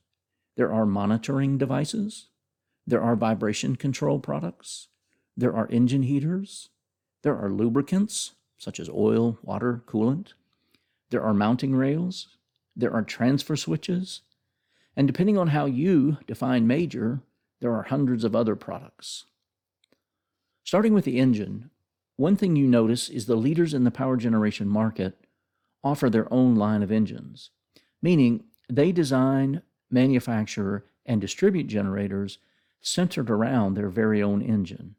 there 0.57 0.72
are 0.72 0.87
monitoring 0.87 1.57
devices, 1.57 2.31
there 2.85 3.00
are 3.00 3.14
vibration 3.14 3.76
control 3.76 4.18
products, 4.18 4.88
there 5.37 5.55
are 5.55 5.68
engine 5.68 6.03
heaters, 6.03 6.68
there 7.23 7.37
are 7.37 7.51
lubricants, 7.51 8.33
such 8.59 8.79
as 8.79 8.88
oil, 8.88 9.38
water, 9.42 9.83
coolant. 9.87 10.35
There 11.11 11.23
are 11.23 11.35
mounting 11.35 11.75
rails. 11.75 12.29
There 12.77 12.92
are 12.92 13.03
transfer 13.03 13.57
switches. 13.57 14.23
And 14.97 15.07
depending 15.07 15.38
on 15.38 15.49
how 15.49 15.66
you 15.66 16.18
define 16.27 16.66
major, 16.66 17.21
there 17.61 17.73
are 17.75 17.85
hundreds 17.85 18.25
of 18.25 18.37
other 18.37 18.57
products. 18.57 19.25
Starting 20.64 20.95
with 20.95 21.05
the 21.05 21.18
engine, 21.18 21.71
one 22.16 22.37
thing 22.37 22.57
you 22.57 22.66
notice 22.66 23.09
is 23.09 23.27
the 23.27 23.37
leaders 23.37 23.75
in 23.75 23.85
the 23.85 23.90
power 23.90 24.16
generation 24.16 24.68
market 24.68 25.18
offer 25.83 26.09
their 26.09 26.33
own 26.33 26.55
line 26.55 26.83
of 26.83 26.92
engines, 26.92 27.51
meaning 28.01 28.45
they 28.68 28.92
design, 28.92 29.62
manufacture, 29.90 30.85
and 31.05 31.21
distribute 31.21 31.66
generators 31.66 32.38
centered 32.81 33.29
around 33.29 33.75
their 33.75 33.88
very 33.88 34.23
own 34.23 34.40
engine. 34.40 34.95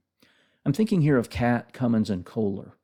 I'm 0.66 0.74
thinking 0.74 1.02
here 1.02 1.18
of 1.18 1.30
Cat, 1.30 1.74
Cummins, 1.74 2.10
and 2.10 2.26
Kohler. 2.26 2.78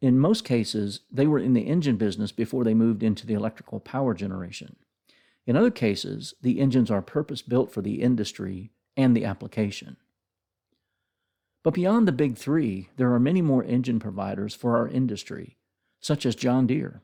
In 0.00 0.18
most 0.18 0.44
cases, 0.44 1.00
they 1.10 1.26
were 1.26 1.40
in 1.40 1.54
the 1.54 1.62
engine 1.66 1.96
business 1.96 2.30
before 2.30 2.62
they 2.62 2.74
moved 2.74 3.02
into 3.02 3.26
the 3.26 3.34
electrical 3.34 3.80
power 3.80 4.14
generation. 4.14 4.76
In 5.46 5.56
other 5.56 5.70
cases, 5.70 6.34
the 6.40 6.60
engines 6.60 6.90
are 6.90 7.02
purpose 7.02 7.42
built 7.42 7.72
for 7.72 7.82
the 7.82 8.02
industry 8.02 8.70
and 8.96 9.16
the 9.16 9.24
application. 9.24 9.96
But 11.64 11.74
beyond 11.74 12.06
the 12.06 12.12
big 12.12 12.36
three, 12.36 12.90
there 12.96 13.12
are 13.12 13.20
many 13.20 13.42
more 13.42 13.64
engine 13.64 13.98
providers 13.98 14.54
for 14.54 14.76
our 14.76 14.86
industry, 14.86 15.56
such 16.00 16.24
as 16.24 16.36
John 16.36 16.66
Deere, 16.66 17.02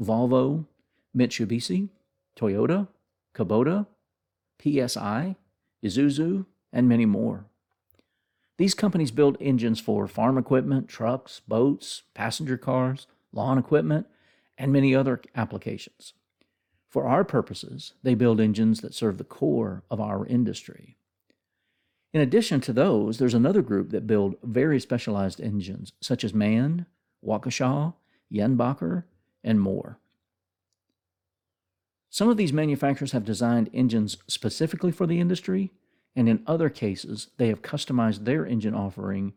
Volvo, 0.00 0.66
Mitsubishi, 1.14 1.90
Toyota, 2.36 2.88
Kubota, 3.34 3.86
PSI, 4.62 5.36
Isuzu, 5.84 6.46
and 6.72 6.88
many 6.88 7.04
more. 7.04 7.46
These 8.58 8.74
companies 8.74 9.10
build 9.10 9.36
engines 9.40 9.80
for 9.80 10.06
farm 10.06 10.38
equipment, 10.38 10.88
trucks, 10.88 11.40
boats, 11.48 12.02
passenger 12.14 12.56
cars, 12.56 13.06
lawn 13.32 13.58
equipment, 13.58 14.06
and 14.58 14.72
many 14.72 14.94
other 14.94 15.20
applications. 15.34 16.12
For 16.88 17.06
our 17.06 17.24
purposes, 17.24 17.94
they 18.02 18.14
build 18.14 18.40
engines 18.40 18.80
that 18.82 18.94
serve 18.94 19.16
the 19.16 19.24
core 19.24 19.82
of 19.90 20.00
our 20.00 20.26
industry. 20.26 20.98
In 22.12 22.20
addition 22.20 22.60
to 22.62 22.72
those, 22.74 23.18
there's 23.18 23.32
another 23.32 23.62
group 23.62 23.90
that 23.90 24.06
build 24.06 24.36
very 24.42 24.78
specialized 24.78 25.40
engines, 25.40 25.92
such 26.02 26.22
as 26.22 26.34
MAN, 26.34 26.84
Waukesha, 27.24 27.94
Jenbacher, 28.30 29.04
and 29.42 29.58
more. 29.58 29.98
Some 32.10 32.28
of 32.28 32.36
these 32.36 32.52
manufacturers 32.52 33.12
have 33.12 33.24
designed 33.24 33.70
engines 33.72 34.18
specifically 34.26 34.92
for 34.92 35.06
the 35.06 35.18
industry, 35.18 35.72
and 36.14 36.28
in 36.28 36.42
other 36.46 36.68
cases, 36.68 37.28
they 37.36 37.48
have 37.48 37.62
customized 37.62 38.24
their 38.24 38.44
engine 38.44 38.74
offering 38.74 39.32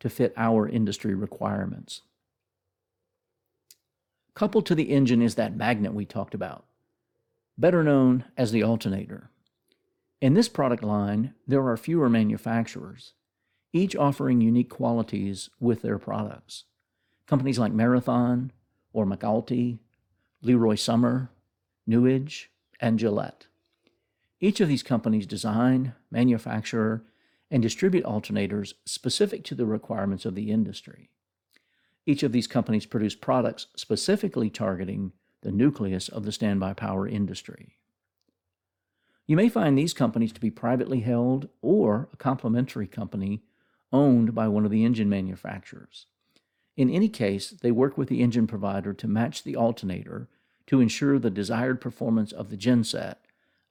to 0.00 0.08
fit 0.10 0.34
our 0.36 0.68
industry 0.68 1.14
requirements. 1.14 2.02
Coupled 4.34 4.66
to 4.66 4.74
the 4.74 4.90
engine 4.90 5.22
is 5.22 5.36
that 5.36 5.56
magnet 5.56 5.94
we 5.94 6.04
talked 6.04 6.34
about, 6.34 6.66
better 7.56 7.82
known 7.82 8.24
as 8.36 8.52
the 8.52 8.62
alternator. 8.62 9.30
In 10.20 10.34
this 10.34 10.48
product 10.48 10.82
line, 10.82 11.34
there 11.46 11.66
are 11.66 11.76
fewer 11.76 12.10
manufacturers, 12.10 13.14
each 13.72 13.96
offering 13.96 14.40
unique 14.40 14.70
qualities 14.70 15.48
with 15.60 15.82
their 15.82 15.98
products. 15.98 16.64
Companies 17.26 17.58
like 17.58 17.72
Marathon 17.72 18.52
or 18.92 19.06
Mecc 19.06 19.24
Alte, 19.24 19.78
Leroy 20.42 20.74
Summer, 20.74 21.30
Newage, 21.86 22.50
and 22.80 22.98
Gillette. 22.98 23.46
Each 24.40 24.60
of 24.60 24.68
these 24.68 24.82
companies 24.82 25.26
design, 25.26 25.94
manufacture, 26.16 27.04
and 27.50 27.62
distribute 27.62 28.04
alternators 28.04 28.72
specific 28.86 29.44
to 29.44 29.54
the 29.54 29.66
requirements 29.66 30.24
of 30.24 30.34
the 30.34 30.50
industry. 30.50 31.10
Each 32.06 32.22
of 32.22 32.32
these 32.32 32.46
companies 32.46 32.86
produce 32.86 33.14
products 33.14 33.66
specifically 33.76 34.48
targeting 34.48 35.12
the 35.42 35.52
nucleus 35.52 36.08
of 36.08 36.24
the 36.24 36.32
standby 36.32 36.72
power 36.72 37.06
industry. 37.06 37.76
You 39.26 39.36
may 39.36 39.48
find 39.48 39.76
these 39.76 39.92
companies 39.92 40.32
to 40.32 40.40
be 40.40 40.50
privately 40.50 41.00
held 41.00 41.48
or 41.60 42.08
a 42.12 42.16
complementary 42.16 42.86
company 42.86 43.42
owned 43.92 44.34
by 44.34 44.48
one 44.48 44.64
of 44.64 44.70
the 44.70 44.84
engine 44.84 45.10
manufacturers. 45.10 46.06
In 46.76 46.88
any 46.90 47.08
case, 47.08 47.50
they 47.50 47.70
work 47.70 47.98
with 47.98 48.08
the 48.08 48.22
engine 48.22 48.46
provider 48.46 48.92
to 48.94 49.08
match 49.08 49.42
the 49.42 49.56
alternator 49.56 50.28
to 50.66 50.80
ensure 50.80 51.18
the 51.18 51.30
desired 51.30 51.80
performance 51.80 52.32
of 52.32 52.48
the 52.48 52.56
genset 52.56 53.16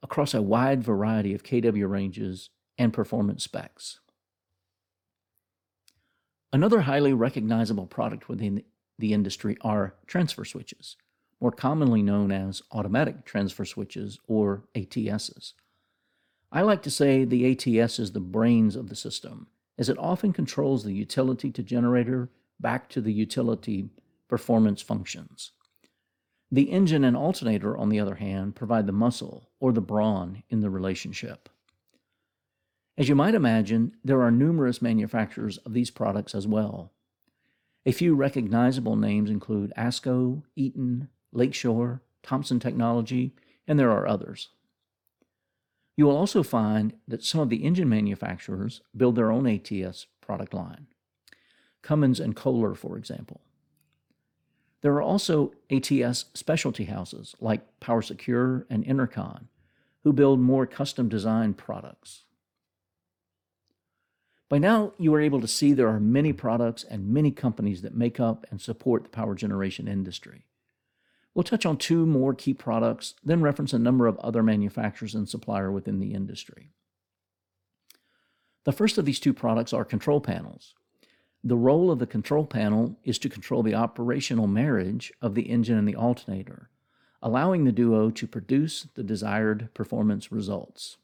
across 0.02 0.34
a 0.34 0.42
wide 0.42 0.82
variety 0.82 1.34
of 1.34 1.42
kW 1.42 1.88
ranges 1.88 2.50
and 2.78 2.92
performance 2.92 3.44
specs. 3.44 4.00
Another 6.52 6.82
highly 6.82 7.12
recognizable 7.12 7.86
product 7.86 8.28
within 8.28 8.62
the 8.98 9.12
industry 9.12 9.56
are 9.60 9.94
transfer 10.06 10.44
switches, 10.44 10.96
more 11.40 11.52
commonly 11.52 12.02
known 12.02 12.32
as 12.32 12.62
automatic 12.72 13.24
transfer 13.24 13.64
switches 13.64 14.18
or 14.26 14.64
ATSs. 14.74 15.52
I 16.52 16.62
like 16.62 16.82
to 16.82 16.90
say 16.90 17.24
the 17.24 17.52
ATS 17.52 17.98
is 17.98 18.12
the 18.12 18.20
brains 18.20 18.76
of 18.76 18.88
the 18.88 18.96
system, 18.96 19.48
as 19.76 19.88
it 19.88 19.98
often 19.98 20.32
controls 20.32 20.84
the 20.84 20.94
utility 20.94 21.50
to 21.50 21.62
generator 21.62 22.30
back 22.60 22.88
to 22.90 23.00
the 23.00 23.12
utility 23.12 23.90
performance 24.28 24.80
functions. 24.80 25.52
The 26.50 26.70
engine 26.70 27.04
and 27.04 27.16
alternator, 27.16 27.76
on 27.76 27.88
the 27.88 27.98
other 27.98 28.16
hand, 28.16 28.54
provide 28.54 28.86
the 28.86 28.92
muscle 28.92 29.50
or 29.58 29.72
the 29.72 29.80
brawn 29.80 30.42
in 30.48 30.60
the 30.60 30.70
relationship. 30.70 31.48
As 32.96 33.08
you 33.08 33.14
might 33.14 33.34
imagine, 33.34 33.96
there 34.04 34.22
are 34.22 34.30
numerous 34.30 34.80
manufacturers 34.80 35.58
of 35.58 35.74
these 35.74 35.90
products 35.90 36.34
as 36.34 36.46
well. 36.46 36.92
A 37.84 37.92
few 37.92 38.14
recognizable 38.14 38.96
names 38.96 39.28
include 39.28 39.72
ASCO, 39.76 40.42
Eaton, 40.54 41.08
Lakeshore, 41.32 42.02
Thomson 42.22 42.58
Technology, 42.58 43.34
and 43.66 43.78
there 43.78 43.90
are 43.90 44.06
others. 44.06 44.48
You 45.96 46.06
will 46.06 46.16
also 46.16 46.42
find 46.42 46.94
that 47.08 47.24
some 47.24 47.40
of 47.40 47.48
the 47.48 47.64
engine 47.64 47.88
manufacturers 47.88 48.82
build 48.96 49.16
their 49.16 49.32
own 49.32 49.46
ATS 49.46 50.06
product 50.20 50.54
line. 50.54 50.86
Cummins 51.82 52.20
and 52.20 52.34
Kohler, 52.34 52.74
for 52.74 52.96
example. 52.98 53.40
There 54.86 54.94
are 54.94 55.02
also 55.02 55.52
ATS 55.68 56.26
specialty 56.34 56.84
houses 56.84 57.34
like 57.40 57.80
PowerSecure 57.80 58.66
and 58.70 58.84
Intercon, 58.84 59.46
who 60.04 60.12
build 60.12 60.38
more 60.38 60.64
custom 60.64 61.08
designed 61.08 61.58
products. 61.58 62.22
By 64.48 64.58
now, 64.58 64.92
you 64.96 65.12
are 65.12 65.20
able 65.20 65.40
to 65.40 65.48
see 65.48 65.72
there 65.72 65.88
are 65.88 65.98
many 65.98 66.32
products 66.32 66.84
and 66.84 67.08
many 67.12 67.32
companies 67.32 67.82
that 67.82 67.96
make 67.96 68.20
up 68.20 68.46
and 68.48 68.60
support 68.60 69.02
the 69.02 69.08
power 69.08 69.34
generation 69.34 69.88
industry. 69.88 70.46
We'll 71.34 71.42
touch 71.42 71.66
on 71.66 71.78
two 71.78 72.06
more 72.06 72.32
key 72.32 72.54
products, 72.54 73.14
then 73.24 73.42
reference 73.42 73.72
a 73.72 73.80
number 73.80 74.06
of 74.06 74.16
other 74.20 74.44
manufacturers 74.44 75.16
and 75.16 75.28
suppliers 75.28 75.74
within 75.74 75.98
the 75.98 76.14
industry. 76.14 76.70
The 78.62 78.70
first 78.70 78.98
of 78.98 79.04
these 79.04 79.18
two 79.18 79.34
products 79.34 79.72
are 79.72 79.84
control 79.84 80.20
panels. 80.20 80.74
The 81.44 81.56
role 81.56 81.90
of 81.90 81.98
the 81.98 82.06
control 82.06 82.44
panel 82.44 82.98
is 83.04 83.18
to 83.20 83.28
control 83.28 83.62
the 83.62 83.74
operational 83.74 84.46
marriage 84.46 85.12
of 85.22 85.34
the 85.34 85.48
engine 85.50 85.78
and 85.78 85.86
the 85.86 85.96
alternator, 85.96 86.70
allowing 87.22 87.64
the 87.64 87.72
duo 87.72 88.10
to 88.10 88.26
produce 88.26 88.88
the 88.94 89.04
desired 89.04 89.68
performance 89.74 90.32
results. 90.32 90.96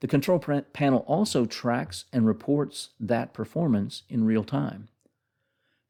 The 0.00 0.08
control 0.08 0.38
panel 0.38 1.00
also 1.00 1.44
tracks 1.44 2.06
and 2.12 2.26
reports 2.26 2.90
that 2.98 3.34
performance 3.34 4.02
in 4.08 4.24
real 4.24 4.44
time. 4.44 4.88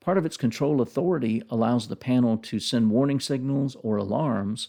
Part 0.00 0.18
of 0.18 0.24
its 0.24 0.36
control 0.36 0.80
authority 0.80 1.42
allows 1.50 1.88
the 1.88 1.96
panel 1.96 2.38
to 2.38 2.58
send 2.58 2.90
warning 2.90 3.20
signals 3.20 3.76
or 3.82 3.96
alarms 3.96 4.68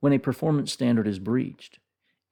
when 0.00 0.12
a 0.12 0.18
performance 0.18 0.72
standard 0.72 1.08
is 1.08 1.18
breached. 1.18 1.78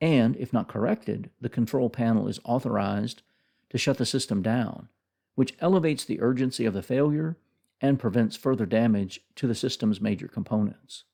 And, 0.01 0.37
if 0.37 0.53
not 0.53 0.69
corrected, 0.69 1.31
the 1.41 1.49
control 1.49 1.89
panel 1.89 2.29
is 2.29 2.41
authorized 2.45 3.23
to 3.71 3.79
shut 3.79 3.97
the 3.97 4.07
system 4.07 4.43
down, 4.43 4.89
which 5.35 5.55
elevates 5.61 6.05
the 6.05 6.21
urgency 6.21 6.65
of 6.65 6.75
the 6.75 6.83
failure 6.83 7.37
and 7.81 7.99
prevents 7.99 8.37
further 8.37 8.67
damage 8.67 9.21
to 9.35 9.47
the 9.47 9.55
system's 9.55 10.01
major 10.01 10.29
components. 10.29 11.05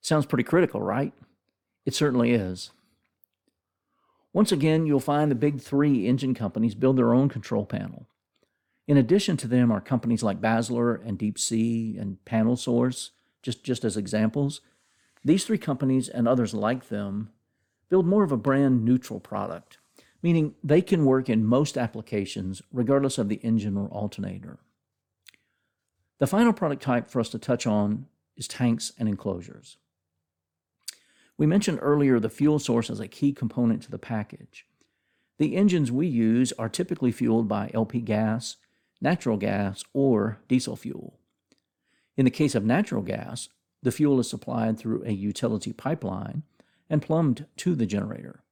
Sounds 0.00 0.26
pretty 0.26 0.44
critical, 0.44 0.80
right? 0.80 1.12
It 1.84 1.94
certainly 1.94 2.32
is. 2.32 2.70
Once 4.32 4.52
again, 4.52 4.86
you'll 4.86 5.00
find 5.00 5.30
the 5.30 5.34
big 5.34 5.60
three 5.60 6.06
engine 6.06 6.34
companies 6.34 6.74
build 6.74 6.96
their 6.96 7.12
own 7.12 7.28
control 7.28 7.64
panel. 7.64 8.06
In 8.86 8.96
addition 8.96 9.36
to 9.38 9.48
them 9.48 9.70
are 9.70 9.80
companies 9.80 10.22
like 10.22 10.40
Basler 10.40 11.06
and 11.06 11.18
Deep 11.18 11.38
Sea 11.38 11.96
and 11.98 12.24
Panel 12.24 12.56
Source, 12.56 13.10
just, 13.42 13.64
just 13.64 13.84
as 13.84 13.96
examples. 13.96 14.60
These 15.24 15.44
three 15.44 15.58
companies 15.58 16.08
and 16.08 16.26
others 16.26 16.54
like 16.54 16.88
them 16.88 17.30
build 17.88 18.06
more 18.06 18.22
of 18.22 18.32
a 18.32 18.36
brand 18.36 18.84
neutral 18.84 19.20
product, 19.20 19.78
meaning 20.22 20.54
they 20.62 20.82
can 20.82 21.04
work 21.04 21.28
in 21.28 21.44
most 21.44 21.78
applications 21.78 22.62
regardless 22.72 23.18
of 23.18 23.28
the 23.28 23.36
engine 23.36 23.76
or 23.76 23.88
alternator. 23.88 24.58
The 26.18 26.26
final 26.26 26.52
product 26.52 26.82
type 26.82 27.08
for 27.08 27.20
us 27.20 27.28
to 27.30 27.38
touch 27.38 27.66
on 27.66 28.06
is 28.36 28.48
tanks 28.48 28.92
and 28.98 29.08
enclosures. 29.08 29.76
We 31.36 31.46
mentioned 31.46 31.78
earlier 31.80 32.18
the 32.18 32.28
fuel 32.28 32.58
source 32.58 32.90
as 32.90 32.98
a 32.98 33.06
key 33.06 33.32
component 33.32 33.82
to 33.84 33.90
the 33.90 33.98
package. 33.98 34.66
The 35.38 35.54
engines 35.54 35.92
we 35.92 36.08
use 36.08 36.52
are 36.58 36.68
typically 36.68 37.12
fueled 37.12 37.46
by 37.46 37.70
LP 37.72 38.00
gas, 38.00 38.56
natural 39.00 39.36
gas, 39.36 39.84
or 39.92 40.40
diesel 40.48 40.74
fuel. 40.74 41.20
In 42.16 42.24
the 42.24 42.30
case 42.32 42.56
of 42.56 42.64
natural 42.64 43.02
gas, 43.02 43.48
the 43.80 43.92
fuel 43.92 44.18
is 44.18 44.28
supplied 44.28 44.76
through 44.76 45.04
a 45.04 45.12
utility 45.12 45.72
pipeline 45.72 46.42
and 46.90 47.00
plumbed 47.00 47.46
to 47.58 47.76
the 47.76 47.86
generator. 47.86 48.42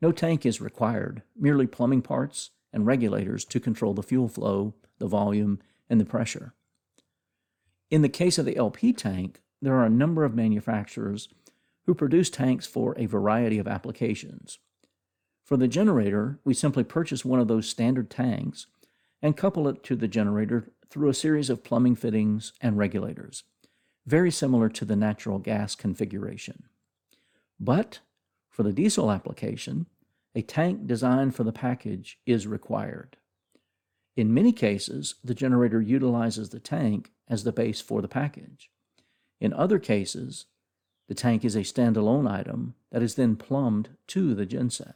No 0.00 0.12
tank 0.12 0.44
is 0.44 0.60
required, 0.60 1.22
merely 1.36 1.66
plumbing 1.66 2.02
parts 2.02 2.50
and 2.72 2.86
regulators 2.86 3.44
to 3.46 3.60
control 3.60 3.94
the 3.94 4.02
fuel 4.02 4.28
flow, 4.28 4.74
the 4.98 5.06
volume, 5.06 5.58
and 5.88 6.00
the 6.00 6.04
pressure. 6.04 6.54
In 7.90 8.02
the 8.02 8.08
case 8.08 8.38
of 8.38 8.44
the 8.44 8.56
LP 8.56 8.92
tank, 8.92 9.40
there 9.62 9.74
are 9.74 9.84
a 9.84 9.90
number 9.90 10.24
of 10.24 10.34
manufacturers 10.34 11.28
who 11.86 11.94
produce 11.94 12.28
tanks 12.28 12.66
for 12.66 12.94
a 12.98 13.06
variety 13.06 13.58
of 13.58 13.68
applications. 13.68 14.58
For 15.44 15.56
the 15.56 15.68
generator, 15.68 16.40
we 16.44 16.54
simply 16.54 16.84
purchase 16.84 17.24
one 17.24 17.38
of 17.38 17.48
those 17.48 17.68
standard 17.68 18.10
tanks 18.10 18.66
and 19.22 19.36
couple 19.36 19.68
it 19.68 19.82
to 19.84 19.96
the 19.96 20.08
generator 20.08 20.72
through 20.90 21.08
a 21.08 21.14
series 21.14 21.48
of 21.48 21.64
plumbing 21.64 21.94
fittings 21.94 22.52
and 22.60 22.76
regulators, 22.76 23.44
very 24.04 24.30
similar 24.30 24.68
to 24.68 24.84
the 24.84 24.96
natural 24.96 25.38
gas 25.38 25.74
configuration. 25.74 26.64
But 27.58 28.00
for 28.56 28.62
the 28.62 28.72
diesel 28.72 29.12
application, 29.12 29.84
a 30.34 30.40
tank 30.40 30.86
designed 30.86 31.34
for 31.34 31.44
the 31.44 31.52
package 31.52 32.18
is 32.24 32.46
required. 32.46 33.18
In 34.16 34.32
many 34.32 34.50
cases, 34.50 35.16
the 35.22 35.34
generator 35.34 35.82
utilizes 35.82 36.48
the 36.48 36.58
tank 36.58 37.12
as 37.28 37.44
the 37.44 37.52
base 37.52 37.82
for 37.82 38.00
the 38.00 38.08
package. 38.08 38.70
In 39.42 39.52
other 39.52 39.78
cases, 39.78 40.46
the 41.06 41.14
tank 41.14 41.44
is 41.44 41.54
a 41.54 41.60
standalone 41.60 42.26
item 42.30 42.76
that 42.90 43.02
is 43.02 43.16
then 43.16 43.36
plumbed 43.36 43.90
to 44.06 44.34
the 44.34 44.46
genset. 44.46 44.94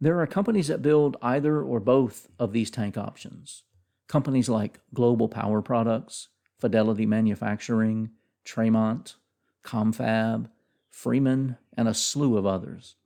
There 0.00 0.18
are 0.20 0.26
companies 0.26 0.68
that 0.68 0.80
build 0.80 1.18
either 1.20 1.60
or 1.60 1.80
both 1.80 2.28
of 2.38 2.54
these 2.54 2.70
tank 2.70 2.96
options. 2.96 3.62
Companies 4.08 4.48
like 4.48 4.80
Global 4.94 5.28
Power 5.28 5.60
Products, 5.60 6.28
Fidelity 6.58 7.04
Manufacturing, 7.04 8.08
Tramont, 8.46 9.16
Confab, 9.62 10.48
Freeman, 10.94 11.58
and 11.76 11.88
a 11.88 11.94
slew 11.94 12.36
of 12.36 12.46
others. 12.46 12.96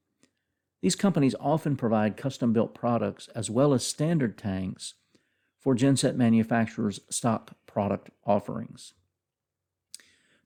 These 0.80 0.96
companies 0.96 1.34
often 1.40 1.76
provide 1.76 2.16
custom 2.16 2.52
built 2.52 2.74
products 2.74 3.28
as 3.34 3.50
well 3.50 3.74
as 3.74 3.84
standard 3.84 4.38
tanks 4.38 4.94
for 5.58 5.74
genset 5.74 6.14
manufacturers' 6.14 7.00
stock 7.10 7.56
product 7.66 8.10
offerings. 8.24 8.94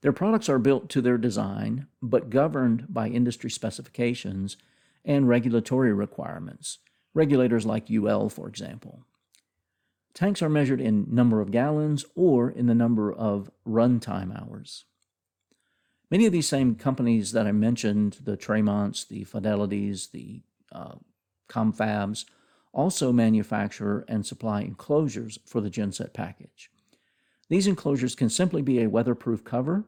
Their 0.01 0.11
products 0.11 0.49
are 0.49 0.59
built 0.59 0.89
to 0.89 1.01
their 1.01 1.17
design, 1.17 1.87
but 2.01 2.29
governed 2.29 2.87
by 2.89 3.07
industry 3.07 3.49
specifications 3.49 4.57
and 5.05 5.29
regulatory 5.29 5.93
requirements, 5.93 6.79
regulators 7.13 7.65
like 7.65 7.91
UL, 7.91 8.29
for 8.29 8.47
example. 8.47 9.05
Tanks 10.13 10.41
are 10.41 10.49
measured 10.49 10.81
in 10.81 11.07
number 11.09 11.41
of 11.41 11.51
gallons 11.51 12.05
or 12.15 12.49
in 12.49 12.67
the 12.67 12.75
number 12.75 13.11
of 13.11 13.49
runtime 13.67 14.37
hours. 14.37 14.85
Many 16.11 16.25
of 16.25 16.31
these 16.31 16.47
same 16.47 16.75
companies 16.75 17.31
that 17.31 17.47
I 17.47 17.51
mentioned, 17.51 18.17
the 18.23 18.37
Tramonts, 18.37 19.07
the 19.07 19.25
Fidelities, 19.25 20.11
the 20.11 20.41
uh, 20.71 20.95
Confabs, 21.49 22.25
also 22.71 23.11
manufacture 23.11 24.03
and 24.07 24.25
supply 24.25 24.61
enclosures 24.61 25.39
for 25.45 25.61
the 25.61 25.69
genset 25.69 26.13
package. 26.13 26.69
These 27.49 27.67
enclosures 27.67 28.15
can 28.15 28.29
simply 28.29 28.61
be 28.61 28.81
a 28.81 28.89
weatherproof 28.89 29.43
cover 29.43 29.85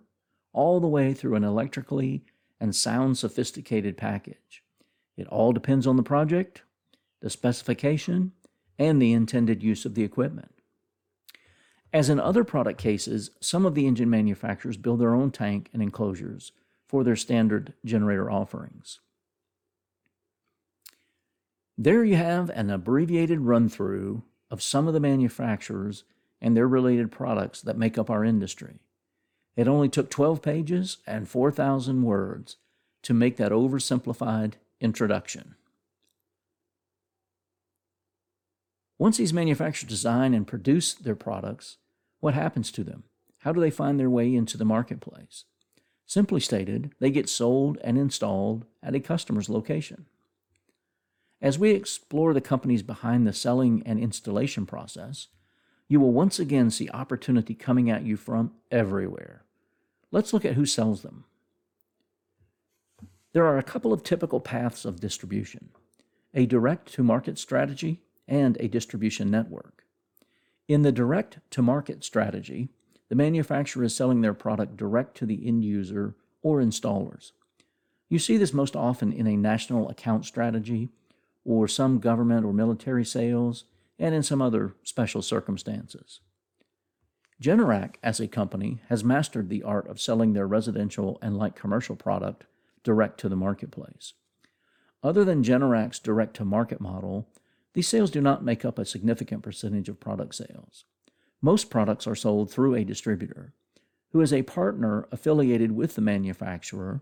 all 0.54 0.80
the 0.80 0.88
way 0.88 1.14
through 1.14 1.36
an 1.36 1.44
electrically 1.44 2.24
and 2.60 2.76
sound 2.76 3.18
sophisticated 3.18 3.98
package. 3.98 4.64
It 5.18 5.28
all 5.28 5.52
depends 5.52 5.88
on 5.88 5.96
the 5.96 6.04
project, 6.04 6.62
the 7.22 7.30
specification, 7.30 8.34
and 8.78 9.02
the 9.02 9.14
intended 9.14 9.64
use 9.64 9.86
of 9.86 9.96
the 9.96 10.04
equipment. 10.04 10.55
As 11.96 12.10
in 12.10 12.20
other 12.20 12.44
product 12.44 12.78
cases, 12.78 13.32
some 13.40 13.66
of 13.66 13.74
the 13.74 13.88
engine 13.88 14.10
manufacturers 14.10 14.76
build 14.76 15.00
their 15.00 15.16
own 15.16 15.32
tank 15.32 15.70
and 15.72 15.82
enclosures 15.82 16.52
for 16.86 17.06
their 17.06 17.16
standard 17.16 17.72
generator 17.86 18.30
offerings. 18.30 19.00
There 21.78 22.04
you 22.04 22.18
have 22.18 22.50
an 22.50 22.70
abbreviated 22.70 23.40
run 23.40 23.70
through 23.70 24.24
of 24.52 24.62
some 24.62 24.90
of 24.90 24.94
the 24.94 25.00
manufacturers 25.00 26.04
and 26.42 26.56
their 26.56 26.68
related 26.68 27.14
products 27.14 27.62
that 27.62 27.78
make 27.78 27.98
up 27.98 28.10
our 28.10 28.26
industry. 28.26 28.82
It 29.56 29.70
only 29.70 29.88
took 29.88 30.10
12 30.10 30.42
pages 30.42 30.98
and 31.08 31.30
4,000 31.30 32.04
words 32.04 32.58
to 33.04 33.14
make 33.14 33.38
that 33.38 33.54
oversimplified 33.54 34.56
introduction. 34.82 35.56
Once 38.98 39.16
these 39.16 39.32
manufacturers 39.32 39.88
design 39.88 40.34
and 40.34 40.46
produce 40.46 40.94
their 40.94 41.16
products, 41.16 41.78
what 42.20 42.34
happens 42.34 42.72
to 42.72 42.84
them? 42.84 43.04
How 43.40 43.52
do 43.52 43.62
they 43.62 43.70
find 43.70 44.00
their 44.00 44.10
way 44.10 44.34
into 44.34 44.58
the 44.58 44.66
marketplace? 44.66 45.46
Simply 46.06 46.40
stated, 46.40 46.94
they 47.00 47.10
get 47.10 47.30
sold 47.30 47.78
and 47.84 47.98
installed 47.98 48.66
at 48.84 48.96
a 48.96 49.00
customer's 49.00 49.50
location. 49.50 50.06
As 51.42 51.60
we 51.60 51.72
explore 51.72 52.34
the 52.34 52.42
companies 52.42 52.84
behind 52.84 53.28
the 53.28 53.34
selling 53.34 53.84
and 53.86 54.00
installation 54.00 54.66
process, 54.66 55.28
you 55.88 56.00
will 56.00 56.12
once 56.12 56.40
again 56.40 56.72
see 56.72 56.90
opportunity 56.90 57.54
coming 57.54 57.90
at 57.90 58.04
you 58.04 58.18
from 58.18 58.54
everywhere. 58.72 59.44
Let's 60.12 60.34
look 60.34 60.46
at 60.46 60.54
who 60.54 60.66
sells 60.66 61.02
them. 61.02 61.26
There 63.34 63.46
are 63.46 63.58
a 63.58 63.64
couple 63.64 63.92
of 63.92 64.02
typical 64.02 64.40
paths 64.40 64.86
of 64.86 65.00
distribution 65.00 65.70
a 66.34 66.46
direct 66.46 66.92
to 66.94 67.04
market 67.04 67.38
strategy 67.38 68.02
and 68.28 68.58
a 68.60 68.68
distribution 68.68 69.32
network. 69.32 69.75
In 70.68 70.82
the 70.82 70.92
direct 70.92 71.40
to 71.52 71.62
market 71.62 72.04
strategy, 72.04 72.70
the 73.10 73.16
manufacturer 73.16 73.84
is 73.84 73.96
selling 73.96 74.22
their 74.22 74.34
product 74.34 74.78
direct 74.78 75.16
to 75.18 75.26
the 75.26 75.48
end 75.48 75.64
user 75.64 76.16
or 76.42 76.60
installers. 76.60 77.32
You 78.10 78.18
see 78.18 78.38
this 78.38 78.54
most 78.54 78.76
often 78.76 79.14
in 79.14 79.28
a 79.28 79.38
national 79.38 79.90
account 79.90 80.26
strategy 80.26 80.90
or 81.44 81.68
some 81.68 82.00
government 82.00 82.46
or 82.46 82.54
military 82.54 83.06
sales 83.06 83.66
and 84.00 84.16
in 84.16 84.24
some 84.24 84.42
other 84.42 84.76
special 84.84 85.22
circumstances. 85.22 86.20
Generac, 87.42 87.96
as 88.02 88.20
a 88.20 88.28
company, 88.28 88.82
has 88.90 89.04
mastered 89.04 89.50
the 89.50 89.64
art 89.64 89.88
of 89.88 90.02
selling 90.02 90.34
their 90.34 90.48
residential 90.48 91.20
and 91.22 91.38
light 91.38 91.56
commercial 91.56 91.96
product 91.96 92.46
direct 92.84 93.20
to 93.20 93.30
the 93.30 93.36
marketplace. 93.36 94.14
Other 95.04 95.24
than 95.24 95.44
Generac's 95.44 96.00
direct 96.00 96.36
to 96.38 96.46
market 96.46 96.82
model, 96.82 97.28
These 97.76 97.90
sales 97.90 98.10
do 98.10 98.22
not 98.22 98.44
make 98.44 98.64
up 98.64 98.80
a 98.80 98.86
significant 98.86 99.44
percentage 99.44 99.90
of 99.90 100.00
product 100.00 100.34
sales. 100.34 100.86
Most 101.42 101.70
products 101.70 102.08
are 102.08 102.16
sold 102.16 102.50
through 102.50 102.74
a 102.74 102.86
distributor, 102.86 103.54
who 104.12 104.22
is 104.22 104.32
a 104.32 104.44
partner 104.44 105.10
affiliated 105.12 105.74
with 105.74 105.96
the 105.96 106.02
manufacturer, 106.02 107.02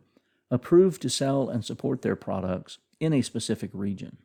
approved 0.50 1.00
to 1.04 1.12
sell 1.12 1.48
and 1.48 1.64
support 1.64 2.02
their 2.02 2.16
products 2.16 2.80
in 3.00 3.14
a 3.14 3.22
specific 3.22 3.70
region. 3.72 4.18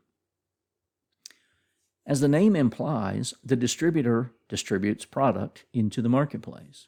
As 2.07 2.21
the 2.21 2.29
name 2.29 2.57
implies, 2.57 3.35
the 3.45 3.57
distributor 3.57 4.33
distributes 4.49 5.05
product 5.05 5.67
into 5.75 6.01
the 6.01 6.09
marketplace. 6.09 6.87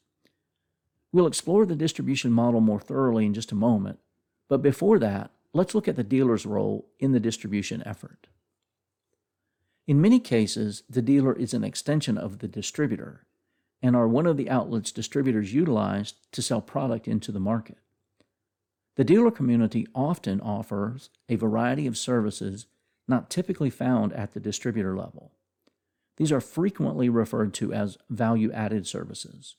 We'll 1.12 1.26
explore 1.26 1.66
the 1.66 1.76
distribution 1.76 2.32
model 2.32 2.62
more 2.62 2.80
thoroughly 2.80 3.26
in 3.26 3.34
just 3.34 3.52
a 3.52 3.56
moment, 3.56 3.98
but 4.48 4.62
before 4.62 4.98
that, 5.00 5.32
let's 5.52 5.74
look 5.74 5.86
at 5.86 5.96
the 5.96 6.02
dealer's 6.02 6.46
role 6.46 6.88
in 6.98 7.12
the 7.12 7.20
distribution 7.20 7.82
effort. 7.84 8.26
In 9.86 10.00
many 10.00 10.20
cases, 10.20 10.82
the 10.88 11.02
dealer 11.02 11.34
is 11.34 11.54
an 11.54 11.64
extension 11.64 12.16
of 12.16 12.38
the 12.38 12.48
distributor 12.48 13.26
and 13.82 13.96
are 13.96 14.08
one 14.08 14.26
of 14.26 14.36
the 14.36 14.50
outlets 14.50 14.92
distributors 14.92 15.54
utilize 15.54 16.14
to 16.32 16.42
sell 16.42 16.60
product 16.60 17.08
into 17.08 17.32
the 17.32 17.40
market. 17.40 17.78
The 18.96 19.04
dealer 19.04 19.30
community 19.30 19.86
often 19.94 20.40
offers 20.40 21.10
a 21.28 21.36
variety 21.36 21.86
of 21.86 21.96
services 21.96 22.66
not 23.08 23.30
typically 23.30 23.70
found 23.70 24.12
at 24.12 24.32
the 24.34 24.40
distributor 24.40 24.96
level. 24.96 25.32
These 26.16 26.32
are 26.32 26.40
frequently 26.40 27.08
referred 27.08 27.54
to 27.54 27.72
as 27.72 27.96
value 28.10 28.52
added 28.52 28.86
services. 28.86 29.56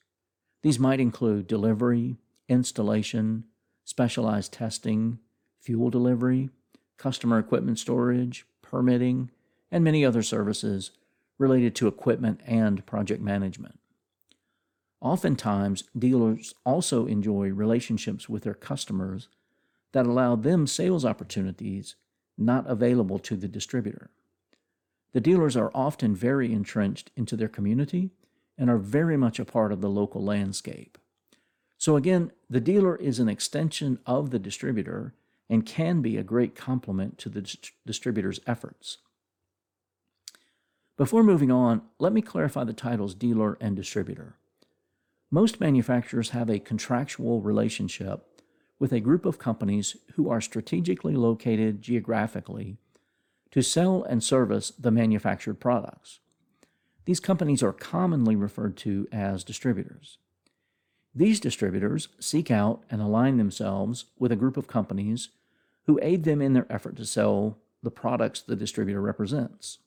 These 0.61 0.77
might 0.77 0.99
include 0.99 1.47
delivery, 1.47 2.17
installation, 2.47 3.45
specialized 3.83 4.53
testing, 4.53 5.17
fuel 5.59 5.89
delivery, 5.89 6.49
customer 6.97 7.39
equipment 7.39 7.79
storage, 7.79 8.45
permitting, 8.61 9.31
and 9.71 9.83
many 9.83 10.05
other 10.05 10.21
services 10.21 10.91
related 11.37 11.75
to 11.75 11.87
equipment 11.87 12.41
and 12.45 12.85
project 12.85 13.21
management. 13.21 13.79
Oftentimes, 15.01 15.85
dealers 15.97 16.53
also 16.63 17.07
enjoy 17.07 17.49
relationships 17.49 18.29
with 18.29 18.43
their 18.43 18.53
customers 18.53 19.27
that 19.93 20.05
allow 20.05 20.35
them 20.35 20.67
sales 20.67 21.03
opportunities 21.03 21.95
not 22.37 22.69
available 22.69 23.19
to 23.19 23.35
the 23.35 23.47
distributor. 23.47 24.09
The 25.13 25.21
dealers 25.21 25.57
are 25.57 25.71
often 25.73 26.15
very 26.15 26.53
entrenched 26.53 27.11
into 27.15 27.35
their 27.35 27.47
community 27.47 28.11
and 28.57 28.69
are 28.69 28.77
very 28.77 29.17
much 29.17 29.39
a 29.39 29.45
part 29.45 29.71
of 29.71 29.81
the 29.81 29.89
local 29.89 30.23
landscape. 30.23 30.97
So, 31.77 31.95
again, 31.95 32.31
the 32.49 32.61
dealer 32.61 32.95
is 32.95 33.19
an 33.19 33.27
extension 33.27 33.99
of 34.05 34.29
the 34.29 34.39
distributor 34.39 35.13
and 35.49 35.65
can 35.65 36.01
be 36.01 36.15
a 36.15 36.23
great 36.23 36.55
complement 36.55 37.17
to 37.17 37.29
the 37.29 37.41
dist- 37.41 37.71
distributor's 37.85 38.39
efforts. 38.45 38.99
Before 40.97 41.23
moving 41.23 41.51
on, 41.51 41.81
let 41.99 42.13
me 42.13 42.21
clarify 42.21 42.63
the 42.63 42.73
titles 42.73 43.15
dealer 43.15 43.57
and 43.59 43.75
distributor. 43.75 44.35
Most 45.31 45.59
manufacturers 45.59 46.31
have 46.31 46.49
a 46.49 46.59
contractual 46.59 47.41
relationship 47.41 48.27
with 48.77 48.91
a 48.91 48.99
group 48.99 49.25
of 49.25 49.39
companies 49.39 49.95
who 50.15 50.29
are 50.29 50.41
strategically 50.41 51.15
located 51.15 51.81
geographically 51.81 52.77
to 53.51 53.61
sell 53.61 54.03
and 54.03 54.23
service 54.23 54.71
the 54.77 54.91
manufactured 54.91 55.55
products. 55.59 56.19
These 57.05 57.19
companies 57.19 57.63
are 57.63 57.73
commonly 57.73 58.35
referred 58.35 58.77
to 58.77 59.07
as 59.11 59.43
distributors. 59.43 60.17
These 61.13 61.39
distributors 61.39 62.07
seek 62.19 62.49
out 62.49 62.83
and 62.89 63.01
align 63.01 63.37
themselves 63.37 64.05
with 64.17 64.31
a 64.31 64.37
group 64.37 64.57
of 64.57 64.67
companies 64.67 65.29
who 65.85 65.99
aid 66.01 66.23
them 66.23 66.41
in 66.41 66.53
their 66.53 66.71
effort 66.71 66.95
to 66.97 67.05
sell 67.05 67.57
the 67.83 67.91
products 67.91 68.41
the 68.41 68.55
distributor 68.55 69.01
represents. 69.01 69.79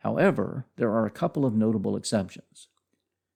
However, 0.00 0.66
there 0.76 0.90
are 0.90 1.06
a 1.06 1.10
couple 1.10 1.44
of 1.44 1.54
notable 1.54 1.96
exceptions. 1.96 2.68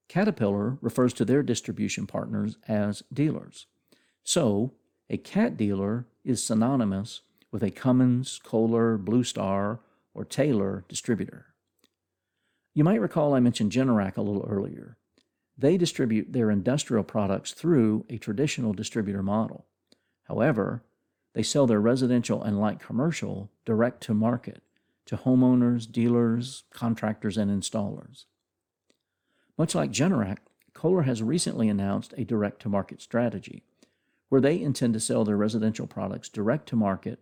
Caterpillar 0.09 0.79
refers 0.81 1.12
to 1.14 1.24
their 1.24 1.42
distribution 1.42 2.07
partners 2.07 2.57
as 2.68 3.03
dealers. 3.12 3.66
So, 4.22 4.72
a 5.11 5.16
cat 5.18 5.57
dealer 5.57 6.07
is 6.24 6.42
synonymous 6.42 7.20
with 7.50 7.62
a 7.62 7.70
Cummins, 7.70 8.40
Kohler, 8.42 8.96
Blue 8.96 9.24
Star, 9.24 9.81
or 10.14 10.24
Taylor 10.24 10.85
distributor. 10.88 11.55
You 12.72 12.83
might 12.83 13.00
recall 13.00 13.35
I 13.35 13.40
mentioned 13.40 13.72
Generac 13.72 14.16
a 14.16 14.22
little 14.22 14.46
earlier. 14.48 14.96
They 15.57 15.77
distribute 15.77 16.33
their 16.33 16.50
industrial 16.50 17.05
products 17.05 17.53
through 17.53 18.07
a 18.09 18.18
traditional 18.18 18.72
distributor 18.72 19.22
model. 19.22 19.66
However, 20.24 20.83
they 21.35 21.42
sell 21.42 21.66
their 21.66 21.81
residential 21.81 22.42
and 22.42 22.59
light 22.59 22.81
commercial 22.81 23.50
direct 23.64 24.03
to 24.05 24.14
market 24.14 24.62
to 25.06 25.16
homeowners, 25.16 25.90
dealers, 25.90 26.64
contractors, 26.72 27.36
and 27.36 27.50
installers. 27.50 28.24
Much 29.56 29.74
like 29.74 29.90
Generac, 29.90 30.38
Kohler 30.72 31.02
has 31.02 31.22
recently 31.22 31.68
announced 31.68 32.14
a 32.16 32.24
direct 32.24 32.60
to 32.62 32.68
market 32.68 33.00
strategy 33.00 33.62
where 34.28 34.40
they 34.40 34.60
intend 34.60 34.94
to 34.94 35.00
sell 35.00 35.24
their 35.24 35.36
residential 35.36 35.86
products 35.86 36.28
direct 36.28 36.68
to 36.68 36.76
market 36.76 37.20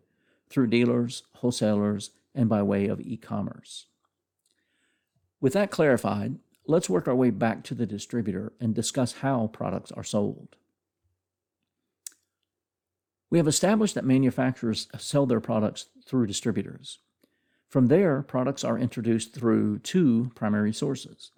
through 0.48 0.66
dealers, 0.66 1.24
wholesalers, 1.34 2.10
and 2.34 2.48
by 2.48 2.62
way 2.62 2.86
of 2.86 3.00
e 3.00 3.16
commerce. 3.16 3.86
With 5.40 5.52
that 5.52 5.70
clarified, 5.70 6.38
let's 6.66 6.88
work 6.88 7.08
our 7.08 7.14
way 7.14 7.30
back 7.30 7.64
to 7.64 7.74
the 7.74 7.86
distributor 7.86 8.52
and 8.60 8.74
discuss 8.74 9.14
how 9.14 9.48
products 9.48 9.92
are 9.92 10.04
sold. 10.04 10.56
We 13.28 13.38
have 13.38 13.48
established 13.48 13.94
that 13.94 14.04
manufacturers 14.04 14.88
sell 14.98 15.26
their 15.26 15.40
products 15.40 15.86
through 16.06 16.26
distributors. 16.26 16.98
From 17.72 17.86
there, 17.86 18.20
products 18.20 18.64
are 18.64 18.78
introduced 18.78 19.32
through 19.32 19.78
two 19.78 20.30
primary 20.34 20.74
sources 20.74 21.30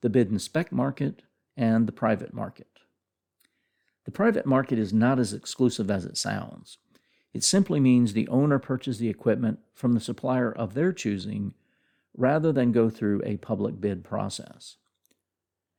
the 0.00 0.08
bid 0.08 0.30
and 0.30 0.40
spec 0.40 0.70
market 0.70 1.22
and 1.56 1.88
the 1.88 1.92
private 1.92 2.32
market. 2.32 2.68
The 4.04 4.12
private 4.12 4.46
market 4.46 4.78
is 4.78 4.92
not 4.92 5.18
as 5.18 5.32
exclusive 5.32 5.90
as 5.90 6.04
it 6.04 6.16
sounds. 6.16 6.78
It 7.34 7.42
simply 7.42 7.80
means 7.80 8.12
the 8.12 8.28
owner 8.28 8.60
purchases 8.60 9.00
the 9.00 9.08
equipment 9.08 9.58
from 9.74 9.94
the 9.94 10.00
supplier 10.00 10.52
of 10.52 10.74
their 10.74 10.92
choosing 10.92 11.52
rather 12.16 12.52
than 12.52 12.70
go 12.70 12.88
through 12.88 13.20
a 13.24 13.38
public 13.38 13.80
bid 13.80 14.04
process. 14.04 14.76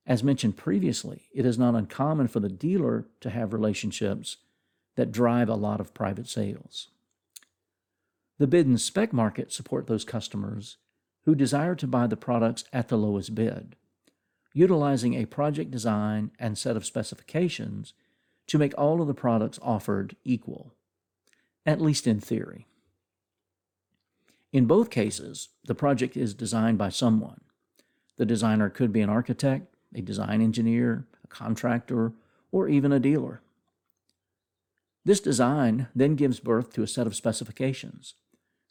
As 0.06 0.22
mentioned 0.22 0.58
previously, 0.58 1.30
it 1.34 1.46
is 1.46 1.58
not 1.58 1.76
uncommon 1.76 2.28
for 2.28 2.42
the 2.42 2.50
dealer 2.50 3.08
to 3.22 3.30
have 3.30 3.54
relationships 3.54 4.36
that 4.98 5.14
drive 5.14 5.48
a 5.48 5.56
lot 5.56 5.80
of 5.80 5.94
private 5.94 6.28
sales. 6.28 6.90
The 8.44 8.48
bid 8.48 8.68
and 8.68 8.82
spec 8.82 9.14
market 9.14 9.54
support 9.54 9.88
those 9.88 10.04
customers 10.04 10.76
who 11.22 11.34
desire 11.34 11.76
to 11.76 11.88
buy 11.88 12.08
the 12.08 12.18
products 12.18 12.66
at 12.74 12.90
the 12.90 12.98
lowest 12.98 13.34
bid, 13.34 13.78
utilizing 14.54 15.14
a 15.14 15.24
project 15.24 15.72
design 15.72 16.30
and 16.38 16.58
set 16.58 16.76
of 16.76 16.86
specifications 16.86 17.94
to 18.48 18.58
make 18.58 18.78
all 18.78 19.00
of 19.00 19.08
the 19.08 19.14
products 19.14 19.60
offered 19.62 20.18
equal, 20.26 20.74
at 21.66 21.80
least 21.80 22.06
in 22.06 22.20
theory. 22.20 22.68
In 24.52 24.66
both 24.66 24.90
cases, 24.90 25.48
the 25.64 25.74
project 25.74 26.18
is 26.18 26.34
designed 26.34 26.78
by 26.78 26.90
someone. 26.90 27.40
The 28.18 28.26
designer 28.26 28.70
could 28.70 28.92
be 28.92 29.00
an 29.00 29.10
architect, 29.10 29.74
a 29.96 30.02
design 30.02 30.42
engineer, 30.42 31.08
a 31.24 31.28
contractor, 31.30 32.12
or 32.52 32.68
even 32.68 32.92
a 32.92 33.00
dealer. 33.00 33.42
This 35.06 35.22
design 35.22 35.88
then 35.96 36.16
gives 36.16 36.42
birth 36.42 36.74
to 36.74 36.84
a 36.84 36.88
set 36.88 37.08
of 37.08 37.16
specifications, 37.16 38.16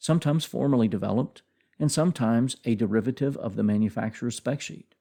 sometimes 0.03 0.45
formally 0.45 0.89
developed 0.89 1.43
and 1.79 1.91
sometimes 1.91 2.57
a 2.65 2.75
derivative 2.75 3.37
of 3.37 3.55
the 3.55 3.63
manufacturer's 3.63 4.35
spec 4.35 4.61
sheet. 4.61 4.97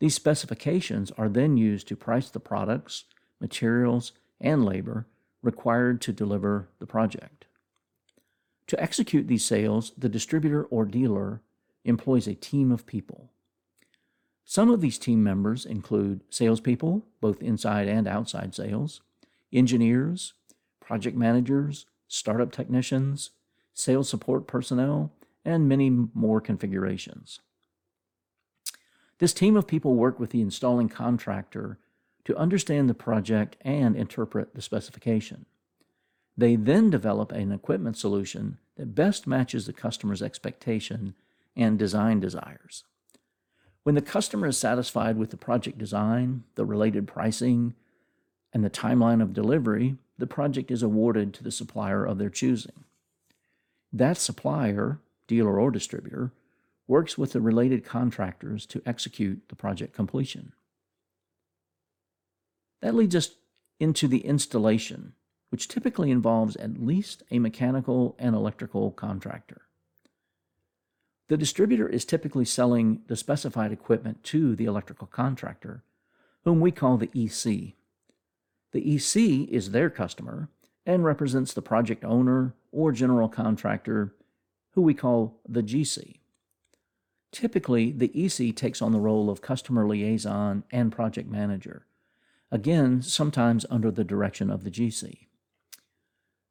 These 0.00 0.14
specifications 0.14 1.12
are 1.18 1.28
then 1.28 1.58
used 1.58 1.86
to 1.88 1.96
price 1.96 2.30
the 2.30 2.40
products, 2.40 3.04
materials, 3.38 4.12
and 4.40 4.64
labor 4.64 5.06
required 5.42 6.00
to 6.00 6.12
deliver 6.12 6.70
the 6.78 6.86
project. 6.86 7.44
To 8.68 8.82
execute 8.82 9.28
these 9.28 9.44
sales, 9.44 9.92
the 9.96 10.08
distributor 10.08 10.64
or 10.64 10.86
dealer 10.86 11.42
employs 11.84 12.26
a 12.26 12.34
team 12.34 12.72
of 12.72 12.86
people. 12.86 13.30
Some 14.44 14.70
of 14.70 14.80
these 14.80 14.98
team 14.98 15.22
members 15.22 15.66
include 15.66 16.22
salespeople, 16.30 17.04
both 17.20 17.42
inside 17.42 17.88
and 17.88 18.08
outside 18.08 18.54
sales, 18.54 19.02
engineers, 19.52 20.32
project 20.80 21.16
managers, 21.16 21.84
startup 22.08 22.52
technicians, 22.52 23.30
sales 23.78 24.08
support 24.08 24.48
personnel, 24.48 25.12
and 25.44 25.68
many 25.68 25.88
more 25.88 26.40
configurations. 26.40 27.40
This 29.18 29.32
team 29.32 29.56
of 29.56 29.68
people 29.68 29.94
work 29.94 30.18
with 30.18 30.30
the 30.30 30.40
installing 30.40 30.88
contractor 30.88 31.78
to 32.24 32.36
understand 32.36 32.90
the 32.90 32.94
project 32.94 33.56
and 33.60 33.96
interpret 33.96 34.54
the 34.54 34.62
specification. 34.62 35.46
They 36.36 36.56
then 36.56 36.90
develop 36.90 37.32
an 37.32 37.52
equipment 37.52 37.96
solution 37.96 38.58
that 38.76 38.94
best 38.94 39.26
matches 39.26 39.66
the 39.66 39.72
customer's 39.72 40.22
expectation 40.22 41.14
and 41.56 41.78
design 41.78 42.20
desires. 42.20 42.84
When 43.84 43.94
the 43.94 44.02
customer 44.02 44.48
is 44.48 44.58
satisfied 44.58 45.16
with 45.16 45.30
the 45.30 45.36
project 45.36 45.78
design, 45.78 46.44
the 46.56 46.64
related 46.64 47.06
pricing, 47.06 47.74
and 48.52 48.64
the 48.64 48.70
timeline 48.70 49.22
of 49.22 49.32
delivery, 49.32 49.96
the 50.18 50.26
project 50.26 50.70
is 50.70 50.82
awarded 50.82 51.32
to 51.34 51.44
the 51.44 51.52
supplier 51.52 52.04
of 52.04 52.18
their 52.18 52.30
choosing. 52.30 52.84
That 53.92 54.18
supplier 54.18 55.00
dealer 55.28 55.60
or 55.60 55.70
distributor, 55.70 56.32
works 56.88 57.16
with 57.16 57.32
the 57.32 57.40
related 57.40 57.84
contractors 57.84 58.66
to 58.66 58.82
execute 58.84 59.48
the 59.48 59.54
project 59.54 59.92
completion. 59.94 60.52
That 62.80 62.94
leads 62.94 63.14
us 63.14 63.30
into 63.78 64.08
the 64.08 64.24
installation, 64.24 65.12
which 65.50 65.68
typically 65.68 66.10
involves 66.10 66.56
at 66.56 66.82
least 66.82 67.22
a 67.30 67.38
mechanical 67.38 68.16
and 68.18 68.34
electrical 68.34 68.90
contractor. 68.90 69.62
The 71.28 71.36
distributor 71.36 71.86
is 71.86 72.06
typically 72.06 72.46
selling 72.46 73.02
the 73.06 73.16
specified 73.16 73.70
equipment 73.70 74.24
to 74.24 74.56
the 74.56 74.64
electrical 74.64 75.06
contractor, 75.06 75.82
whom 76.44 76.60
we 76.60 76.70
call 76.70 76.96
the 76.96 77.10
EC. 77.14 77.74
The 78.72 78.94
EC 78.94 79.48
is 79.50 79.70
their 79.70 79.90
customer 79.90 80.48
and 80.88 81.04
represents 81.04 81.52
the 81.52 81.60
project 81.60 82.02
owner 82.02 82.54
or 82.72 82.92
general 82.92 83.28
contractor, 83.28 84.14
who 84.70 84.80
we 84.80 84.94
call 84.94 85.38
the 85.46 85.62
GC. 85.62 86.20
Typically, 87.30 87.92
the 87.92 88.10
EC 88.14 88.56
takes 88.56 88.80
on 88.80 88.92
the 88.92 88.98
role 88.98 89.28
of 89.28 89.42
customer 89.42 89.86
liaison 89.86 90.64
and 90.70 90.90
project 90.90 91.28
manager, 91.28 91.84
again, 92.50 93.02
sometimes 93.02 93.66
under 93.68 93.90
the 93.90 94.02
direction 94.02 94.48
of 94.48 94.64
the 94.64 94.70
GC. 94.70 95.26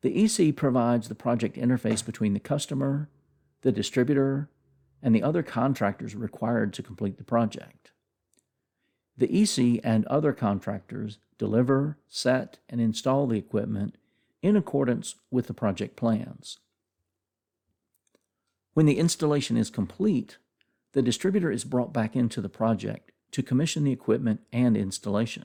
The 0.02 0.24
EC 0.24 0.56
provides 0.56 1.08
the 1.08 1.16
project 1.16 1.58
interface 1.58 2.06
between 2.06 2.36
the 2.36 2.40
customer, 2.40 3.10
the 3.64 3.72
distributor, 3.72 4.52
and 5.02 5.16
the 5.16 5.24
other 5.24 5.42
contractors 5.42 6.16
required 6.16 6.74
to 6.74 6.84
complete 6.84 7.18
the 7.18 7.24
project. 7.24 7.92
The 9.18 9.42
EC 9.42 9.82
and 9.84 10.06
other 10.06 10.32
contractors 10.32 11.18
deliver, 11.40 11.98
set, 12.08 12.60
and 12.70 12.80
install 12.80 13.26
the 13.26 13.40
equipment 13.40 13.98
in 14.48 14.56
accordance 14.56 15.16
with 15.30 15.48
the 15.48 15.54
project 15.54 15.98
plans. 15.98 16.58
When 18.74 18.86
the 18.86 18.98
installation 18.98 19.58
is 19.58 19.70
complete, 19.70 20.38
the 20.94 21.02
distributor 21.02 21.52
is 21.52 21.66
brought 21.66 21.92
back 21.92 22.16
into 22.16 22.40
the 22.40 22.48
project 22.48 23.12
to 23.32 23.44
commission 23.44 23.84
the 23.84 23.92
equipment 23.92 24.40
and 24.54 24.78
installation. 24.78 25.44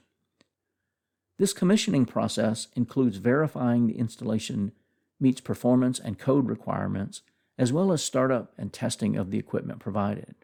This 1.36 1.52
commissioning 1.52 2.06
process 2.06 2.68
includes 2.76 3.16
verifying 3.16 3.88
the 3.88 3.98
installation 3.98 4.70
meets 5.18 5.40
performance 5.40 5.98
and 5.98 6.16
code 6.16 6.48
requirements, 6.48 7.22
as 7.58 7.72
well 7.72 7.90
as 7.90 8.04
startup 8.04 8.52
and 8.56 8.72
testing 8.72 9.16
of 9.16 9.32
the 9.32 9.38
equipment 9.38 9.80
provided. 9.80 10.36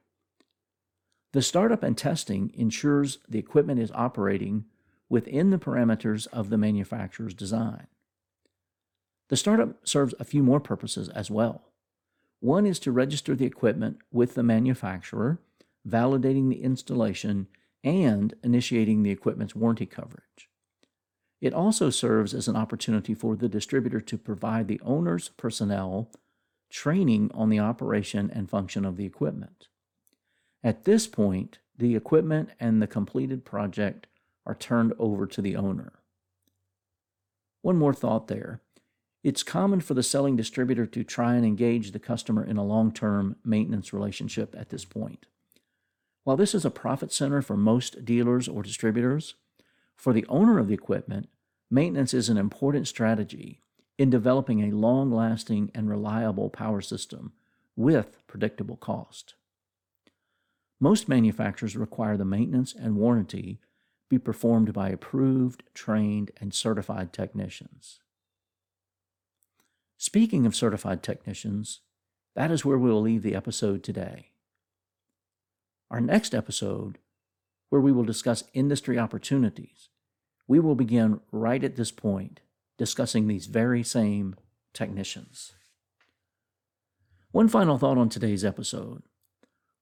The 1.32 1.42
startup 1.42 1.84
and 1.84 1.96
testing 1.96 2.50
ensures 2.54 3.18
the 3.28 3.38
equipment 3.38 3.78
is 3.78 3.92
operating 3.94 4.64
within 5.08 5.50
the 5.50 5.58
parameters 5.58 6.26
of 6.32 6.50
the 6.50 6.58
manufacturer's 6.58 7.34
design. 7.34 7.86
The 9.28 9.36
startup 9.36 9.86
serves 9.86 10.14
a 10.18 10.24
few 10.24 10.42
more 10.42 10.60
purposes 10.60 11.08
as 11.10 11.30
well. 11.30 11.64
One 12.40 12.66
is 12.66 12.78
to 12.80 12.92
register 12.92 13.34
the 13.34 13.46
equipment 13.46 13.98
with 14.10 14.34
the 14.34 14.42
manufacturer, 14.42 15.38
validating 15.86 16.48
the 16.48 16.62
installation, 16.62 17.48
and 17.84 18.34
initiating 18.42 19.02
the 19.02 19.10
equipment's 19.10 19.54
warranty 19.54 19.86
coverage. 19.86 20.48
It 21.40 21.54
also 21.54 21.90
serves 21.90 22.34
as 22.34 22.48
an 22.48 22.56
opportunity 22.56 23.14
for 23.14 23.36
the 23.36 23.48
distributor 23.48 24.00
to 24.00 24.18
provide 24.18 24.66
the 24.66 24.80
owner's 24.84 25.28
personnel 25.30 26.10
training 26.70 27.30
on 27.32 27.48
the 27.48 27.60
operation 27.60 28.30
and 28.34 28.50
function 28.50 28.84
of 28.84 28.96
the 28.96 29.06
equipment. 29.06 29.68
At 30.62 30.84
this 30.84 31.06
point, 31.06 31.58
the 31.76 31.94
equipment 31.94 32.50
and 32.58 32.82
the 32.82 32.88
completed 32.88 33.44
project 33.44 34.06
are 34.44 34.54
turned 34.54 34.92
over 34.98 35.26
to 35.26 35.40
the 35.40 35.54
owner. 35.54 35.92
One 37.62 37.76
more 37.76 37.94
thought 37.94 38.28
there. 38.28 38.62
It's 39.24 39.42
common 39.42 39.80
for 39.80 39.94
the 39.94 40.02
selling 40.02 40.36
distributor 40.36 40.86
to 40.86 41.02
try 41.02 41.34
and 41.34 41.44
engage 41.44 41.90
the 41.90 41.98
customer 41.98 42.44
in 42.44 42.56
a 42.56 42.64
long 42.64 42.92
term 42.92 43.36
maintenance 43.44 43.92
relationship 43.92 44.54
at 44.56 44.70
this 44.70 44.84
point. 44.84 45.26
While 46.22 46.36
this 46.36 46.54
is 46.54 46.64
a 46.64 46.70
profit 46.70 47.12
center 47.12 47.42
for 47.42 47.56
most 47.56 48.04
dealers 48.04 48.48
or 48.48 48.62
distributors, 48.62 49.34
for 49.96 50.12
the 50.12 50.26
owner 50.28 50.58
of 50.58 50.68
the 50.68 50.74
equipment, 50.74 51.28
maintenance 51.70 52.14
is 52.14 52.28
an 52.28 52.36
important 52.36 52.86
strategy 52.86 53.60
in 53.98 54.10
developing 54.10 54.62
a 54.62 54.76
long 54.76 55.10
lasting 55.10 55.70
and 55.74 55.90
reliable 55.90 56.48
power 56.48 56.80
system 56.80 57.32
with 57.74 58.18
predictable 58.28 58.76
cost. 58.76 59.34
Most 60.78 61.08
manufacturers 61.08 61.76
require 61.76 62.16
the 62.16 62.24
maintenance 62.24 62.72
and 62.72 62.96
warranty 62.96 63.58
be 64.08 64.18
performed 64.18 64.72
by 64.72 64.90
approved, 64.90 65.64
trained, 65.74 66.30
and 66.40 66.54
certified 66.54 67.12
technicians. 67.12 67.98
Speaking 70.00 70.46
of 70.46 70.54
certified 70.54 71.02
technicians, 71.02 71.80
that 72.36 72.52
is 72.52 72.64
where 72.64 72.78
we 72.78 72.88
will 72.88 73.02
leave 73.02 73.22
the 73.22 73.34
episode 73.34 73.82
today. 73.82 74.30
Our 75.90 76.00
next 76.00 76.36
episode, 76.36 76.98
where 77.68 77.80
we 77.80 77.90
will 77.90 78.04
discuss 78.04 78.44
industry 78.54 78.96
opportunities, 78.96 79.88
we 80.46 80.60
will 80.60 80.76
begin 80.76 81.20
right 81.32 81.64
at 81.64 81.74
this 81.74 81.90
point 81.90 82.40
discussing 82.78 83.26
these 83.26 83.46
very 83.46 83.82
same 83.82 84.36
technicians. 84.72 85.54
One 87.32 87.48
final 87.48 87.76
thought 87.76 87.98
on 87.98 88.08
today's 88.08 88.44
episode. 88.44 89.02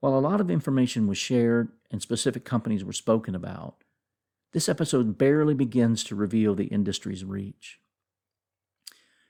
While 0.00 0.18
a 0.18 0.20
lot 0.20 0.40
of 0.40 0.50
information 0.50 1.06
was 1.06 1.18
shared 1.18 1.68
and 1.90 2.00
specific 2.00 2.46
companies 2.46 2.84
were 2.84 2.94
spoken 2.94 3.34
about, 3.34 3.84
this 4.52 4.66
episode 4.66 5.18
barely 5.18 5.52
begins 5.52 6.02
to 6.04 6.16
reveal 6.16 6.54
the 6.54 6.68
industry's 6.68 7.22
reach. 7.22 7.80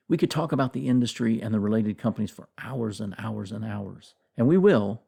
We 0.09 0.17
could 0.17 0.31
talk 0.31 0.53
about 0.53 0.73
the 0.73 0.89
industry 0.89 1.43
and 1.43 1.53
the 1.53 1.61
related 1.61 1.99
companies 1.99 2.31
for 2.31 2.49
hours 2.59 3.01
and 3.01 3.15
hours 3.19 3.51
and 3.51 3.65
hours, 3.65 4.15
and 4.37 4.47
we 4.47 4.57
will, 4.57 5.03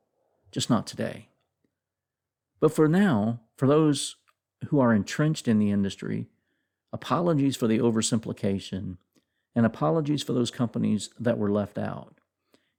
just 0.51 0.69
not 0.69 0.87
today. 0.87 1.29
But 2.61 2.73
for 2.73 2.89
now, 2.89 3.41
for 3.57 3.69
those 3.69 4.17
who 4.69 4.81
are 4.81 4.93
entrenched 4.93 5.47
in 5.47 5.61
the 5.61 5.71
industry, 5.71 6.27
apologies 6.93 7.57
for 7.57 7.69
the 7.69 7.79
oversimplification, 7.79 8.97
and 9.55 9.65
apologies 9.65 10.23
for 10.23 10.33
those 10.33 10.51
companies 10.51 11.11
that 11.19 11.39
were 11.39 11.51
left 11.51 11.79
out. 11.79 12.19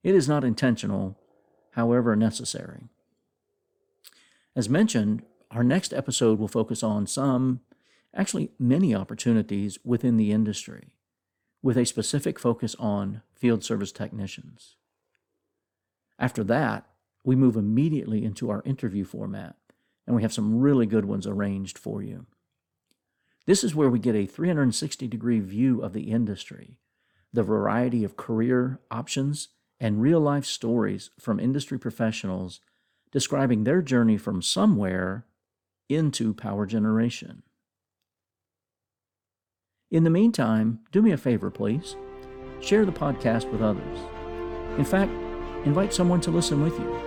It 0.04 0.14
is 0.14 0.28
not 0.28 0.44
intentional, 0.44 1.18
however 1.72 2.16
necessary. 2.16 2.90
As 4.56 4.68
mentioned, 4.68 5.24
our 5.52 5.64
next 5.64 5.94
episode 5.94 6.38
will 6.38 6.48
focus 6.50 6.84
on 6.84 7.08
some, 7.08 7.62
actually 8.14 8.52
many 8.60 8.94
opportunities 8.94 9.80
within 9.86 10.18
the 10.18 10.32
industry 10.32 10.96
with 11.62 11.78
a 11.78 11.86
specific 11.86 12.40
focus 12.40 12.76
on 12.80 13.22
field 13.34 13.64
service 13.64 13.92
technicians. 13.92 14.76
After 16.18 16.44
that, 16.46 16.86
we 17.24 17.36
move 17.36 17.56
immediately 17.56 18.24
into 18.24 18.50
our 18.50 18.62
interview 18.66 19.04
format, 19.04 19.56
and 20.08 20.16
we 20.16 20.22
have 20.22 20.34
some 20.34 20.60
really 20.60 20.86
good 20.86 21.06
ones 21.06 21.28
arranged 21.28 21.78
for 21.78 22.02
you. 22.02 22.26
This 23.46 23.64
is 23.64 23.76
where 23.76 23.90
we 23.90 24.00
get 24.00 24.16
a 24.16 24.26
360 24.26 25.08
degree 25.08 25.40
view 25.40 25.82
of 25.82 25.94
the 25.94 26.12
industry, 26.12 26.78
the 27.34 27.44
variety 27.44 28.04
of 28.04 28.18
career 28.18 28.80
options, 28.92 29.50
and 29.80 30.02
real 30.02 30.20
life 30.20 30.46
stories 30.46 31.10
from 31.20 31.40
industry 31.40 31.80
professionals 31.80 32.60
describing 33.12 33.64
their 33.64 33.82
journey 33.82 34.18
from 34.18 34.42
somewhere 34.42 35.26
into 35.88 36.34
power 36.34 36.66
generation. 36.66 37.44
In 39.92 40.04
the 40.04 40.12
meantime, 40.12 40.82
do 40.92 41.02
me 41.02 41.14
a 41.14 41.18
favor, 41.18 41.50
please. 41.50 41.96
Share 42.62 42.86
the 42.86 42.92
podcast 42.92 43.52
with 43.52 43.64
others. 43.64 43.98
In 44.78 44.86
fact, 44.86 45.12
invite 45.66 45.96
someone 45.96 46.22
to 46.22 46.30
listen 46.30 46.62
with 46.62 46.78
you. 46.78 47.02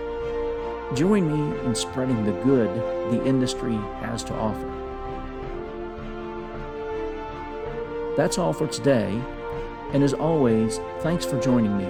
Join 0.93 1.31
me 1.31 1.59
in 1.65 1.75
spreading 1.75 2.25
the 2.25 2.33
good 2.43 2.69
the 3.09 3.25
industry 3.25 3.75
has 4.01 4.21
to 4.25 4.33
offer. 4.33 4.69
That's 8.17 8.37
all 8.37 8.51
for 8.51 8.67
today, 8.67 9.17
and 9.93 10.03
as 10.03 10.13
always, 10.13 10.79
thanks 10.99 11.23
for 11.23 11.39
joining 11.39 11.77
me 11.77 11.85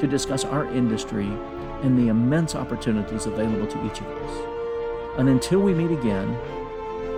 to 0.00 0.08
discuss 0.08 0.44
our 0.44 0.66
industry 0.74 1.28
and 1.82 1.96
the 1.96 2.08
immense 2.08 2.56
opportunities 2.56 3.26
available 3.26 3.68
to 3.68 3.86
each 3.86 4.00
of 4.00 4.06
us. 4.08 5.18
And 5.18 5.28
until 5.28 5.60
we 5.60 5.72
meet 5.72 5.96
again, 5.96 6.36